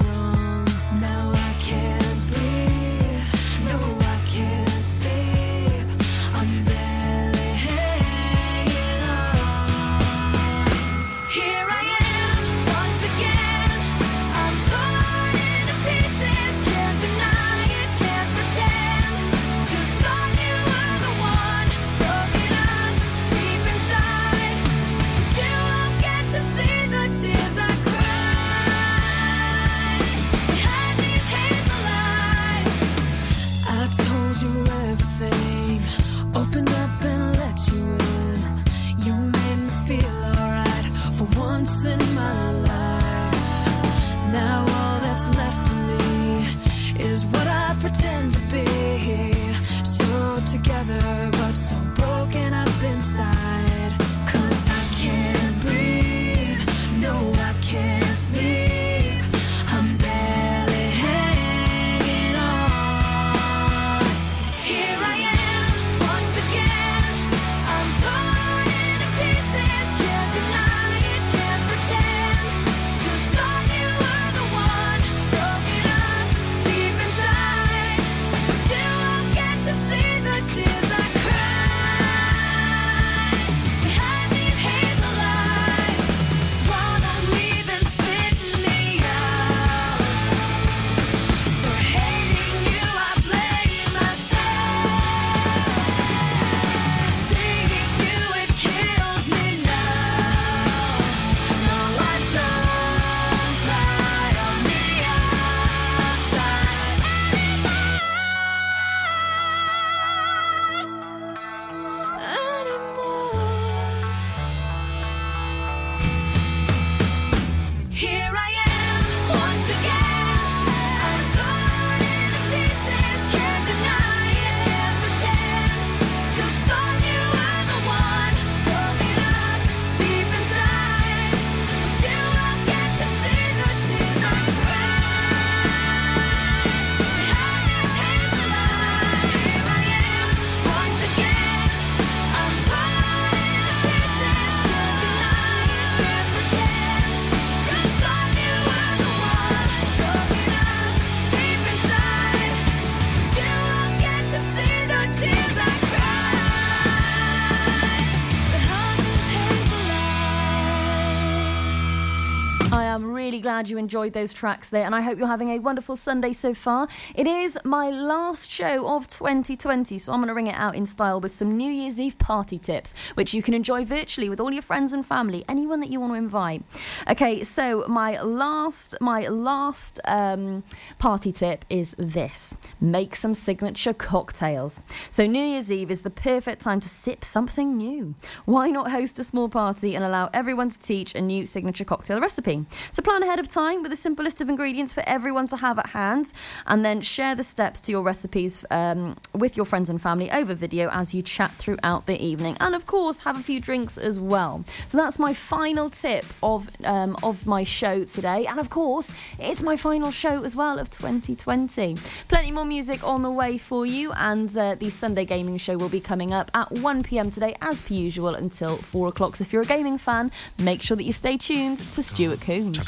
Glad 163.63 163.69
you 163.69 163.77
enjoyed 163.77 164.11
those 164.11 164.33
tracks 164.33 164.69
there, 164.71 164.85
and 164.85 164.93
I 164.93 164.99
hope 164.99 165.17
you're 165.17 165.27
having 165.27 165.51
a 165.51 165.59
wonderful 165.59 165.95
Sunday 165.95 166.33
so 166.33 166.53
far. 166.53 166.89
It 167.15 167.27
is 167.27 167.57
my 167.63 167.89
last 167.89 168.51
show 168.51 168.93
of 168.93 169.07
2020, 169.07 169.97
so 169.97 170.11
I'm 170.11 170.19
going 170.19 170.27
to 170.27 170.33
ring 170.33 170.47
it 170.47 170.55
out 170.55 170.75
in 170.75 170.85
style 170.85 171.21
with 171.21 171.33
some 171.33 171.55
New 171.55 171.71
Year's 171.71 171.97
Eve 171.97 172.17
party 172.17 172.59
tips, 172.59 172.93
which 173.13 173.33
you 173.33 173.41
can 173.41 173.53
enjoy 173.53 173.85
virtually 173.85 174.27
with 174.27 174.41
all 174.41 174.51
your 174.51 174.61
friends 174.61 174.91
and 174.91 175.05
family, 175.05 175.45
anyone 175.47 175.79
that 175.79 175.89
you 175.89 176.01
want 176.01 176.11
to 176.11 176.17
invite. 176.17 176.63
Okay, 177.09 177.41
so 177.41 177.85
my 177.87 178.21
last, 178.21 178.95
my 178.99 179.29
last 179.29 180.01
um, 180.03 180.65
party 180.99 181.31
tip 181.31 181.63
is 181.69 181.95
this: 181.97 182.57
make 182.81 183.15
some 183.15 183.33
signature 183.33 183.93
cocktails. 183.93 184.81
So 185.09 185.25
New 185.25 185.41
Year's 185.41 185.71
Eve 185.71 185.89
is 185.89 186.01
the 186.01 186.09
perfect 186.09 186.61
time 186.61 186.81
to 186.81 186.89
sip 186.89 187.23
something 187.23 187.77
new. 187.77 188.15
Why 188.43 188.71
not 188.71 188.91
host 188.91 189.19
a 189.19 189.23
small 189.23 189.47
party 189.47 189.95
and 189.95 190.03
allow 190.03 190.29
everyone 190.33 190.69
to 190.69 190.77
teach 190.77 191.15
a 191.15 191.21
new 191.21 191.45
signature 191.45 191.85
cocktail 191.85 192.19
recipe? 192.19 192.65
So 192.91 193.01
plan 193.01 193.23
ahead 193.23 193.39
of 193.39 193.47
time 193.53 193.83
with 193.83 193.91
a 193.91 193.95
simple 193.95 194.25
list 194.25 194.41
of 194.41 194.49
ingredients 194.49 194.93
for 194.93 195.03
everyone 195.05 195.47
to 195.47 195.57
have 195.57 195.77
at 195.77 195.87
hand, 195.87 196.33
and 196.65 196.83
then 196.83 197.01
share 197.01 197.35
the 197.35 197.43
steps 197.43 197.79
to 197.81 197.91
your 197.91 198.01
recipes 198.01 198.65
um, 198.71 199.15
with 199.33 199.55
your 199.55 199.65
friends 199.65 199.89
and 199.89 200.01
family 200.01 200.31
over 200.31 200.53
video 200.53 200.89
as 200.91 201.13
you 201.13 201.21
chat 201.21 201.51
throughout 201.51 202.05
the 202.07 202.21
evening. 202.21 202.57
And 202.59 202.73
of 202.73 202.85
course, 202.85 203.19
have 203.19 203.39
a 203.39 203.43
few 203.43 203.59
drinks 203.59 203.97
as 203.97 204.19
well. 204.19 204.63
So 204.87 204.97
that's 204.97 205.19
my 205.19 205.33
final 205.33 205.89
tip 205.89 206.25
of 206.41 206.69
um, 206.83 207.15
of 207.21 207.45
my 207.45 207.63
show 207.63 208.03
today, 208.05 208.45
and 208.47 208.59
of 208.59 208.69
course, 208.69 209.11
it's 209.39 209.61
my 209.61 209.77
final 209.77 210.11
show 210.11 210.43
as 210.43 210.55
well 210.55 210.79
of 210.79 210.89
2020. 210.89 211.97
Plenty 212.27 212.51
more 212.51 212.65
music 212.65 213.03
on 213.03 213.21
the 213.21 213.31
way 213.31 213.57
for 213.57 213.85
you, 213.85 214.11
and 214.13 214.55
uh, 214.57 214.75
the 214.75 214.89
Sunday 214.89 215.25
gaming 215.25 215.57
show 215.57 215.77
will 215.77 215.89
be 215.89 216.01
coming 216.01 216.33
up 216.33 216.49
at 216.53 216.71
1 216.71 217.03
pm 217.03 217.29
today, 217.29 217.55
as 217.61 217.81
per 217.81 217.93
usual, 217.93 218.33
until 218.35 218.77
4 218.77 219.09
o'clock. 219.09 219.35
So 219.35 219.43
if 219.43 219.53
you're 219.53 219.61
a 219.61 219.65
gaming 219.65 219.97
fan, 219.97 220.31
make 220.57 220.81
sure 220.81 220.97
that 220.97 221.03
you 221.03 221.13
stay 221.13 221.37
tuned 221.37 221.77
to 221.77 222.01
Stuart 222.01 222.41
Coombs. 222.41 222.79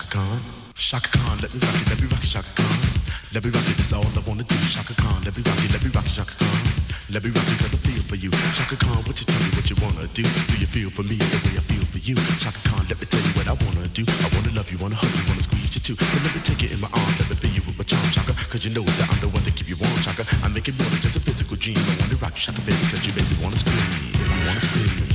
Chaka 0.75 1.07
Khan, 1.07 1.39
let 1.39 1.55
me 1.55 1.59
rock 1.63 1.79
it, 1.79 1.87
let 1.87 1.97
me 2.03 2.07
rock 2.11 2.19
it, 2.19 2.27
Chaka 2.29 2.51
Khan. 2.51 2.75
Let 3.31 3.47
me 3.47 3.49
rock 3.55 3.63
it, 3.63 3.79
that's 3.79 3.95
all 3.95 4.03
I 4.03 4.21
wanna 4.27 4.43
do. 4.43 4.55
Chaka 4.67 4.91
Khan, 4.99 5.23
let 5.23 5.31
me 5.31 5.41
rock 5.47 5.55
it, 5.63 5.71
let 5.71 5.79
me 5.79 5.89
rock 5.95 6.03
it, 6.03 6.11
Chaka 6.19 6.35
Khan. 6.35 6.51
Let 7.15 7.23
me 7.23 7.31
rock 7.31 7.47
it, 7.47 7.57
cause 7.63 7.71
I 7.71 7.79
feel 7.79 8.03
for 8.03 8.19
you. 8.19 8.31
Chaka 8.59 8.75
Khan, 8.75 8.99
what 9.07 9.15
you 9.15 9.23
tell 9.23 9.39
me 9.39 9.49
what 9.55 9.65
you 9.71 9.77
wanna 9.79 10.03
do? 10.11 10.27
Do 10.27 10.55
you 10.59 10.67
feel 10.67 10.91
for 10.91 11.07
me 11.07 11.15
the 11.15 11.39
way 11.47 11.55
I 11.55 11.63
feel 11.63 11.85
for 11.87 12.03
you? 12.03 12.19
Chaka 12.43 12.59
Khan, 12.67 12.83
let 12.91 12.99
me 12.99 13.07
tell 13.07 13.23
you 13.23 13.33
what 13.39 13.47
I 13.47 13.55
wanna 13.55 13.87
do. 13.95 14.03
I 14.03 14.27
wanna 14.35 14.51
love 14.51 14.67
you, 14.67 14.77
wanna 14.83 14.99
hug 14.99 15.15
you, 15.15 15.23
wanna 15.31 15.47
squeeze 15.47 15.71
you 15.71 15.81
too. 15.81 15.95
But 15.95 16.21
let 16.27 16.35
me 16.35 16.43
take 16.43 16.59
it 16.67 16.75
in 16.75 16.79
my 16.83 16.91
arms, 16.91 17.15
let 17.23 17.31
me 17.31 17.39
feel 17.39 17.55
you 17.55 17.63
with 17.63 17.79
my 17.79 17.87
charm, 17.87 18.03
Chaka. 18.11 18.35
Cause 18.51 18.67
you 18.67 18.75
know 18.75 18.83
that 18.83 19.07
I'm 19.07 19.19
the 19.23 19.31
one 19.31 19.47
to 19.47 19.55
keep 19.55 19.71
you 19.71 19.79
warm, 19.79 19.95
Chaka. 20.03 20.27
I 20.43 20.51
make 20.51 20.67
it 20.67 20.75
more 20.75 20.91
than 20.91 20.99
just 20.99 21.15
a 21.15 21.23
physical 21.23 21.55
dream. 21.55 21.79
I 21.79 22.03
wanna 22.03 22.19
rock 22.19 22.35
you, 22.35 22.51
Chaka, 22.51 22.59
baby, 22.67 22.83
cause 22.91 22.99
you. 23.07 23.15
Make 23.15 23.27
me 23.31 23.39
wanna 23.39 23.55
scream, 23.55 23.79
make 23.79 24.27
me 24.27 24.43
wanna 24.43 24.59
scream. 24.59 25.14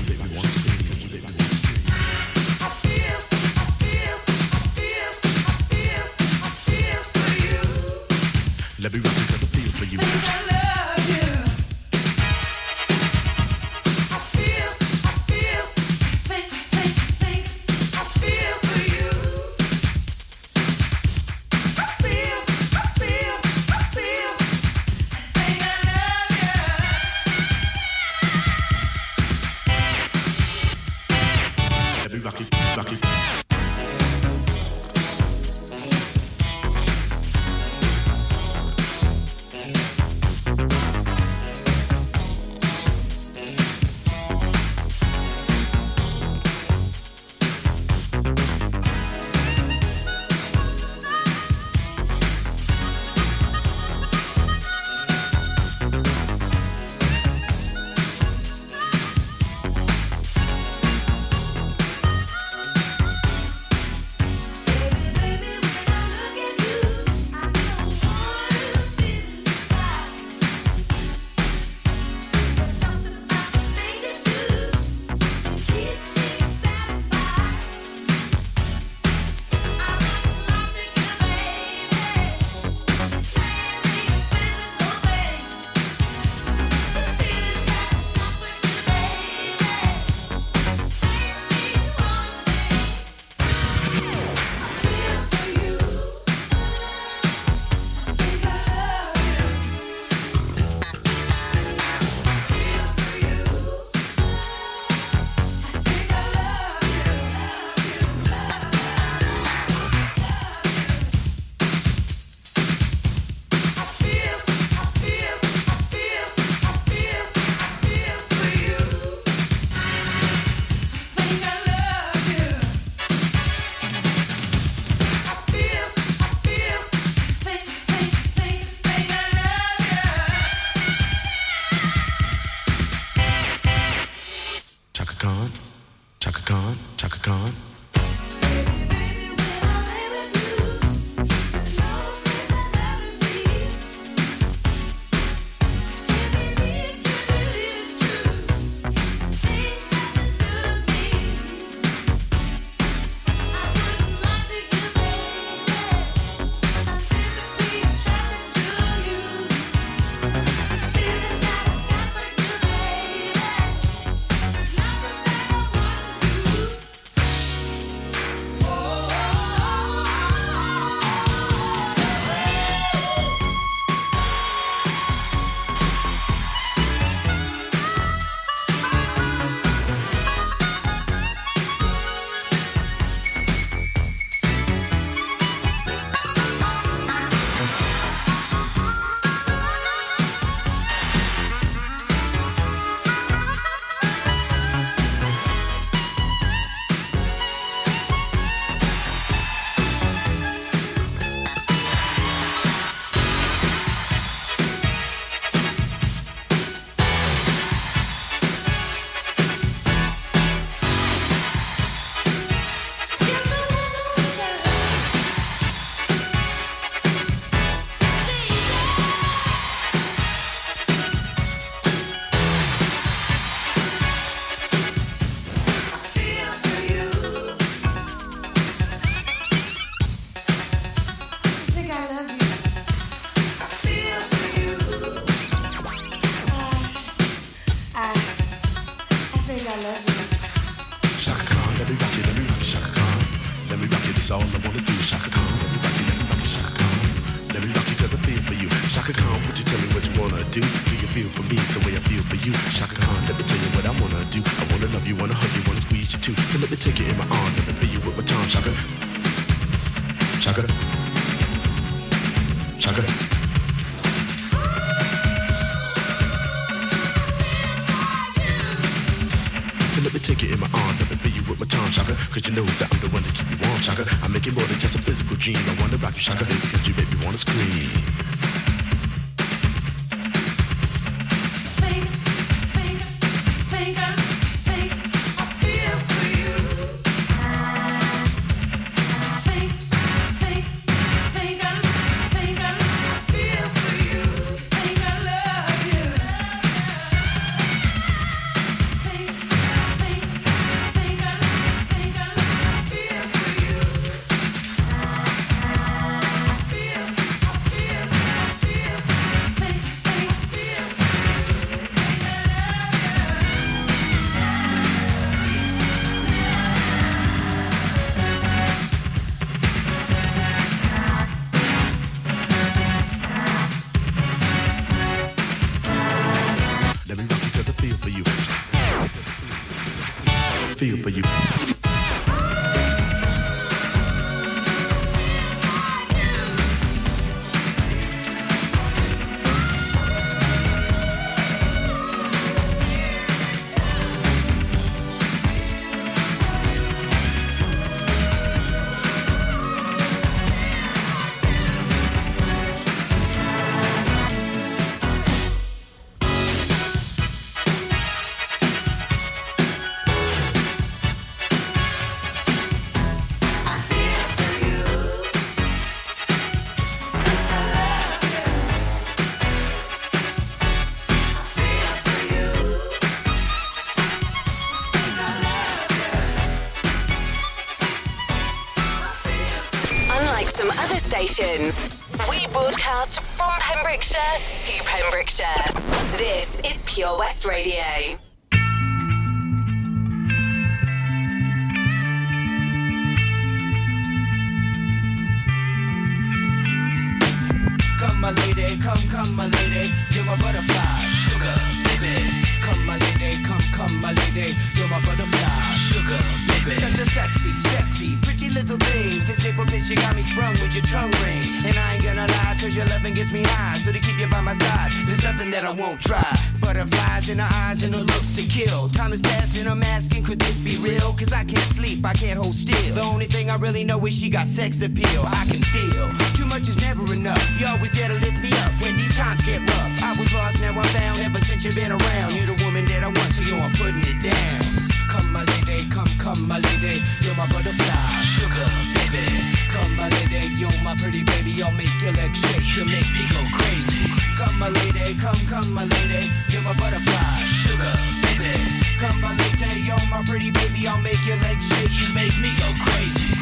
Could 420.30 420.38
this 420.38 420.60
be 420.60 420.76
real? 420.78 421.12
Cause 421.18 421.32
I 421.32 421.42
can't 421.42 421.66
sleep, 421.74 422.06
I 422.06 422.12
can't 422.12 422.38
hold 422.38 422.54
still. 422.54 422.94
The 422.94 423.02
only 423.02 423.26
thing 423.26 423.50
I 423.50 423.56
really 423.56 423.82
know 423.82 423.98
is 424.06 424.14
she 424.14 424.30
got 424.30 424.46
sex 424.46 424.80
appeal. 424.80 425.22
I 425.26 425.44
can 425.50 425.58
feel 425.74 426.06
too 426.38 426.46
much 426.46 426.68
is 426.68 426.78
never 426.78 427.02
enough. 427.12 427.42
You 427.58 427.66
always 427.66 427.90
there 427.98 428.06
to 428.06 428.14
lift 428.14 428.38
me 428.38 428.52
up 428.62 428.70
when 428.80 428.96
these 428.96 429.10
times 429.16 429.42
get 429.44 429.58
rough. 429.58 429.90
I 430.06 430.14
was 430.14 430.32
lost, 430.32 430.60
now 430.60 430.70
I'm 430.70 430.84
found. 430.94 431.18
Ever 431.18 431.40
since 431.40 431.64
you've 431.64 431.74
been 431.74 431.90
around, 431.90 432.30
you're 432.36 432.46
the 432.46 432.62
woman 432.64 432.84
that 432.86 433.02
I 433.02 433.08
want, 433.08 433.30
so 433.34 433.42
yo, 433.42 433.58
I'm 433.58 433.72
putting 433.74 434.06
it 434.06 434.22
down. 434.22 434.62
Come, 435.10 435.32
my 435.32 435.42
lady, 435.42 435.82
come, 435.90 436.10
come, 436.22 436.46
my 436.46 436.60
lady, 436.60 437.02
you're 437.26 437.34
my 437.34 437.50
butterfly, 437.50 438.22
sugar, 438.22 438.70
baby. 438.94 439.26
Come, 439.74 439.96
my 439.96 440.08
lady, 440.14 440.46
you're 440.54 440.70
my 440.86 440.94
pretty 440.94 441.24
baby, 441.24 441.58
I'll 441.60 441.74
make 441.74 441.90
your 441.98 442.14
legs 442.14 442.38
shake, 442.38 442.70
you 442.78 442.86
make 442.86 443.10
me 443.10 443.26
go 443.34 443.42
crazy. 443.58 444.06
Come, 444.38 444.56
my 444.62 444.68
lady, 444.68 445.18
come, 445.18 445.40
come, 445.50 445.74
my 445.74 445.90
lady, 445.90 446.30
you're 446.54 446.62
my 446.62 446.74
butterfly, 446.78 447.34
sugar, 447.66 447.94
baby. 448.38 448.79
Come, 449.00 449.18
my 449.22 449.34
lady, 449.34 449.80
you're 449.80 449.96
my 450.10 450.22
pretty 450.26 450.50
baby, 450.50 450.86
I'll 450.86 451.00
make 451.00 451.24
your 451.26 451.38
legs 451.38 451.66
shake, 451.66 451.88
you 451.88 452.12
make 452.12 452.36
me 452.38 452.52
go 452.58 452.68
crazy. 452.84 453.32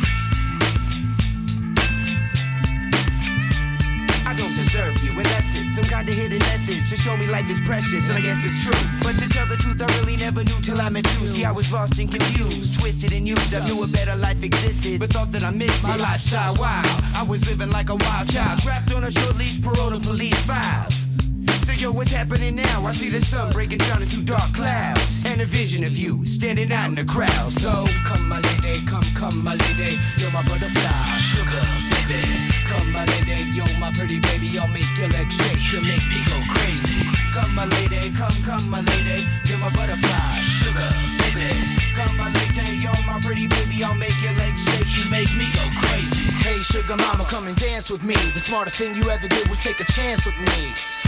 I 4.24 4.34
don't 4.36 4.54
deserve 4.54 5.02
you, 5.02 5.10
unless 5.10 5.60
it's 5.60 5.74
some 5.74 5.84
kind 5.90 6.08
of 6.08 6.14
hidden 6.14 6.38
message 6.38 6.88
to 6.90 6.96
show 6.96 7.16
me 7.16 7.26
life 7.26 7.50
is 7.50 7.60
precious, 7.62 8.08
and 8.08 8.18
I 8.18 8.20
guess 8.20 8.44
it's 8.44 8.62
true. 8.62 8.88
But 9.02 9.18
to 9.18 9.28
tell 9.28 9.46
the 9.46 9.56
truth, 9.56 9.82
I 9.82 9.86
really 9.98 10.16
never 10.16 10.44
knew 10.44 10.60
till 10.62 10.80
I 10.80 10.90
met 10.90 11.12
you. 11.18 11.26
See, 11.26 11.44
I 11.44 11.50
was 11.50 11.72
lost 11.72 11.98
and 11.98 12.08
confused, 12.08 12.78
twisted 12.78 13.12
and 13.12 13.26
used. 13.26 13.52
I 13.52 13.64
knew 13.64 13.82
a 13.82 13.88
better 13.88 14.14
life 14.14 14.44
existed, 14.44 15.00
but 15.00 15.10
thought 15.12 15.32
that 15.32 15.42
I 15.42 15.50
missed 15.50 15.82
my 15.82 15.96
lifestyle. 15.96 16.54
Wow, 16.54 16.82
I 17.16 17.24
was 17.28 17.44
living 17.48 17.70
like 17.70 17.88
a 17.88 17.96
wild 17.96 18.30
child, 18.30 18.60
trapped 18.60 18.94
on 18.94 19.02
a 19.02 19.10
short 19.10 19.36
leash, 19.36 19.60
parole 19.60 19.90
to 19.90 19.98
police 19.98 20.38
files. 20.42 21.08
So 21.66 21.72
yo, 21.72 21.90
what's 21.92 22.12
happening 22.12 22.54
now? 22.56 22.86
I 22.86 22.92
see 22.92 23.10
the 23.10 23.20
sun 23.20 23.50
breaking 23.50 23.78
down 23.78 24.02
into 24.02 24.22
dark 24.22 24.54
clouds, 24.54 25.17
a 25.40 25.46
vision 25.46 25.84
of 25.84 25.96
you 25.96 26.24
standing 26.26 26.72
out 26.72 26.88
in 26.88 26.94
the 26.94 27.04
crowd. 27.04 27.52
So 27.52 27.86
come, 28.04 28.28
my 28.28 28.40
lady, 28.40 28.84
come, 28.86 29.04
come, 29.14 29.44
my 29.44 29.54
lady, 29.54 29.96
you're 30.16 30.32
my 30.32 30.42
butterfly, 30.42 31.04
sugar, 31.30 31.62
baby. 32.08 32.24
Come, 32.66 32.90
my 32.92 33.04
lady, 33.04 33.42
you're 33.52 33.78
my 33.78 33.92
pretty 33.92 34.18
baby, 34.18 34.58
I'll 34.58 34.68
make 34.68 34.88
your 34.96 35.08
legs 35.08 35.36
shake, 35.36 35.72
you 35.72 35.80
make 35.82 36.02
me 36.08 36.24
go 36.26 36.38
crazy. 36.50 37.06
Come, 37.34 37.54
my 37.54 37.66
lady, 37.66 38.10
come, 38.16 38.34
come, 38.42 38.68
my 38.70 38.80
lady, 38.80 39.22
you're 39.44 39.58
my 39.58 39.70
butterfly, 39.70 40.32
sugar, 40.58 40.90
baby. 41.20 41.50
Come, 41.94 42.16
my 42.16 42.32
lady, 42.32 42.78
you're 42.78 43.02
my 43.06 43.20
pretty 43.20 43.46
baby, 43.46 43.84
I'll 43.84 43.94
make 43.94 44.16
your 44.22 44.32
legs 44.32 44.64
shake, 44.64 44.90
you 44.96 45.10
make 45.10 45.30
me 45.36 45.46
go 45.54 45.64
crazy. 45.82 46.32
Hey, 46.42 46.58
sugar 46.60 46.96
mama, 46.96 47.24
come 47.24 47.46
and 47.46 47.56
dance 47.56 47.90
with 47.90 48.02
me. 48.02 48.16
The 48.34 48.40
smartest 48.40 48.78
thing 48.78 48.96
you 48.96 49.10
ever 49.10 49.28
did 49.28 49.46
was 49.48 49.62
take 49.62 49.78
a 49.80 49.84
chance 49.92 50.24
with 50.26 50.38
me. 50.38 51.07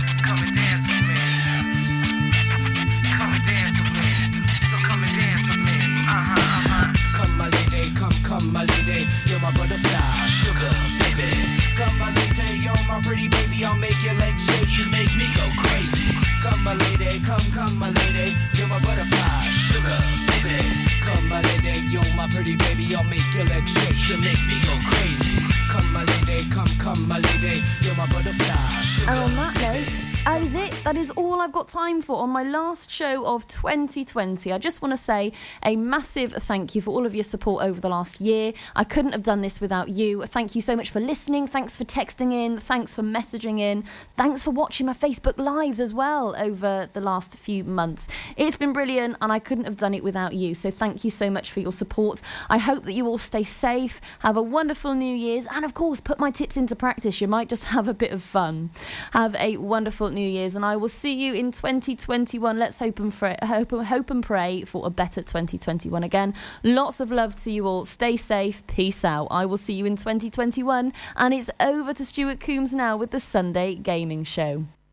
Pretty 22.31 22.55
baby. 22.55 22.95
I'll 22.95 23.03
make 23.03 23.21
your 23.33 23.45
legs 23.45 23.71
shake. 23.71 24.09
You 24.09 24.17
make 24.17 24.41
me 24.47 24.59
go 24.65 24.75
crazy. 24.89 25.43
Come, 25.69 25.91
my 25.91 26.03
lady, 26.03 26.49
come, 26.49 26.67
come, 26.79 27.07
my 27.07 27.19
lady. 27.19 27.61
You're 27.81 27.95
my 27.95 28.07
butterfly, 28.07 28.81
sugar. 28.81 29.11
And 29.11 29.19
on 29.19 30.10
that 30.25 30.41
is 30.41 30.53
it. 30.53 30.71
That 30.83 30.95
is 30.95 31.09
all 31.11 31.41
I've 31.41 31.51
got 31.51 31.67
time 31.67 31.99
for 32.01 32.17
on 32.17 32.29
my 32.29 32.43
last 32.43 32.91
show 32.91 33.25
of 33.25 33.47
2020. 33.47 34.51
I 34.51 34.57
just 34.59 34.81
want 34.81 34.91
to 34.91 34.97
say 34.97 35.31
a 35.63 35.75
massive 35.75 36.33
thank 36.33 36.75
you 36.75 36.81
for 36.81 36.91
all 36.91 37.07
of 37.07 37.15
your 37.15 37.23
support 37.23 37.63
over 37.63 37.81
the 37.81 37.89
last 37.89 38.21
year. 38.21 38.53
I 38.75 38.83
couldn't 38.83 39.13
have 39.13 39.23
done 39.23 39.41
this 39.41 39.59
without 39.59 39.89
you. 39.89 40.23
Thank 40.27 40.53
you 40.53 40.61
so 40.61 40.75
much 40.75 40.91
for 40.91 40.99
listening. 40.99 41.47
Thanks 41.47 41.75
for 41.75 41.85
texting 41.85 42.33
in. 42.33 42.59
Thanks 42.59 42.93
for 42.93 43.01
messaging 43.01 43.59
in. 43.59 43.83
Thanks 44.15 44.43
for 44.43 44.51
watching 44.51 44.85
my 44.85 44.93
Facebook 44.93 45.39
Lives 45.39 45.79
as 45.79 45.91
well 45.93 46.35
over 46.37 46.87
the 46.93 47.01
last 47.01 47.37
few 47.37 47.63
months. 47.63 48.07
It's 48.37 48.57
been 48.57 48.73
brilliant 48.73 49.17
and 49.21 49.31
I 49.31 49.39
couldn't 49.39 49.65
have 49.65 49.77
done 49.77 49.95
it 49.95 50.03
without 50.03 50.33
you. 50.33 50.53
So 50.53 50.69
thank 50.69 51.03
you 51.03 51.09
so 51.09 51.31
much 51.31 51.51
for 51.51 51.61
your 51.61 51.71
support. 51.71 52.21
I 52.47 52.59
hope 52.59 52.83
that 52.83 52.93
you 52.93 53.07
all 53.07 53.17
stay 53.17 53.43
safe, 53.43 53.99
have 54.19 54.37
a 54.37 54.43
wonderful 54.43 54.93
New 54.93 55.15
Year's, 55.15 55.47
and 55.47 55.65
of 55.65 55.73
course, 55.73 55.99
put 55.99 56.19
my 56.19 56.29
tips 56.29 56.57
into 56.57 56.75
practice. 56.75 57.21
You 57.21 57.27
might 57.27 57.49
just 57.49 57.63
have 57.75 57.87
a 57.87 57.93
bit 57.93 58.11
of 58.11 58.21
fun. 58.21 58.69
Have 59.13 59.35
a 59.35 59.57
wonderful 59.57 60.10
New 60.13 60.27
Year's, 60.27 60.55
and 60.55 60.65
I 60.65 60.75
will 60.75 60.87
see 60.87 61.13
you 61.13 61.33
in 61.33 61.51
2021. 61.51 62.57
Let's 62.57 62.79
hope 62.79 62.99
and 62.99 63.13
hope, 63.13 63.71
hope 63.71 64.09
and 64.09 64.23
pray 64.23 64.63
for 64.63 64.85
a 64.85 64.89
better 64.89 65.21
2021 65.21 66.03
again. 66.03 66.33
Lots 66.63 66.99
of 66.99 67.11
love 67.11 67.41
to 67.43 67.51
you 67.51 67.65
all. 67.65 67.85
Stay 67.85 68.17
safe. 68.17 68.65
Peace 68.67 69.05
out. 69.05 69.27
I 69.31 69.45
will 69.45 69.57
see 69.57 69.73
you 69.73 69.85
in 69.85 69.95
2021, 69.95 70.93
and 71.15 71.33
it's 71.33 71.49
over 71.59 71.93
to 71.93 72.05
Stuart 72.05 72.39
Coombs 72.39 72.75
now 72.75 72.97
with 72.97 73.11
the 73.11 73.19
Sunday 73.19 73.75
Gaming 73.75 74.23
Show. 74.23 74.65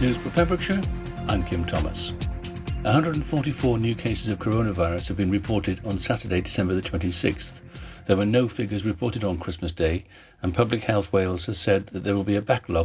news 0.00 0.16
for 0.18 0.28
Pembrokeshire, 0.30 0.80
I'm 1.28 1.42
Kim 1.42 1.64
Thomas. 1.64 2.12
144 2.82 3.78
new 3.78 3.94
cases 3.94 4.28
of 4.28 4.38
coronavirus 4.38 5.08
have 5.08 5.16
been 5.16 5.30
reported 5.30 5.80
on 5.86 5.98
Saturday, 6.00 6.42
December 6.42 6.74
the 6.74 6.82
26th. 6.82 7.60
There 8.06 8.16
were 8.16 8.26
no 8.26 8.46
figures 8.46 8.84
reported 8.84 9.24
on 9.24 9.38
Christmas 9.38 9.72
Day, 9.72 10.04
and 10.42 10.54
Public 10.54 10.84
Health 10.84 11.10
Wales 11.14 11.46
has 11.46 11.58
said 11.58 11.86
that 11.88 12.04
there 12.04 12.14
will 12.14 12.24
be 12.24 12.36
a 12.36 12.42
backlog 12.42 12.84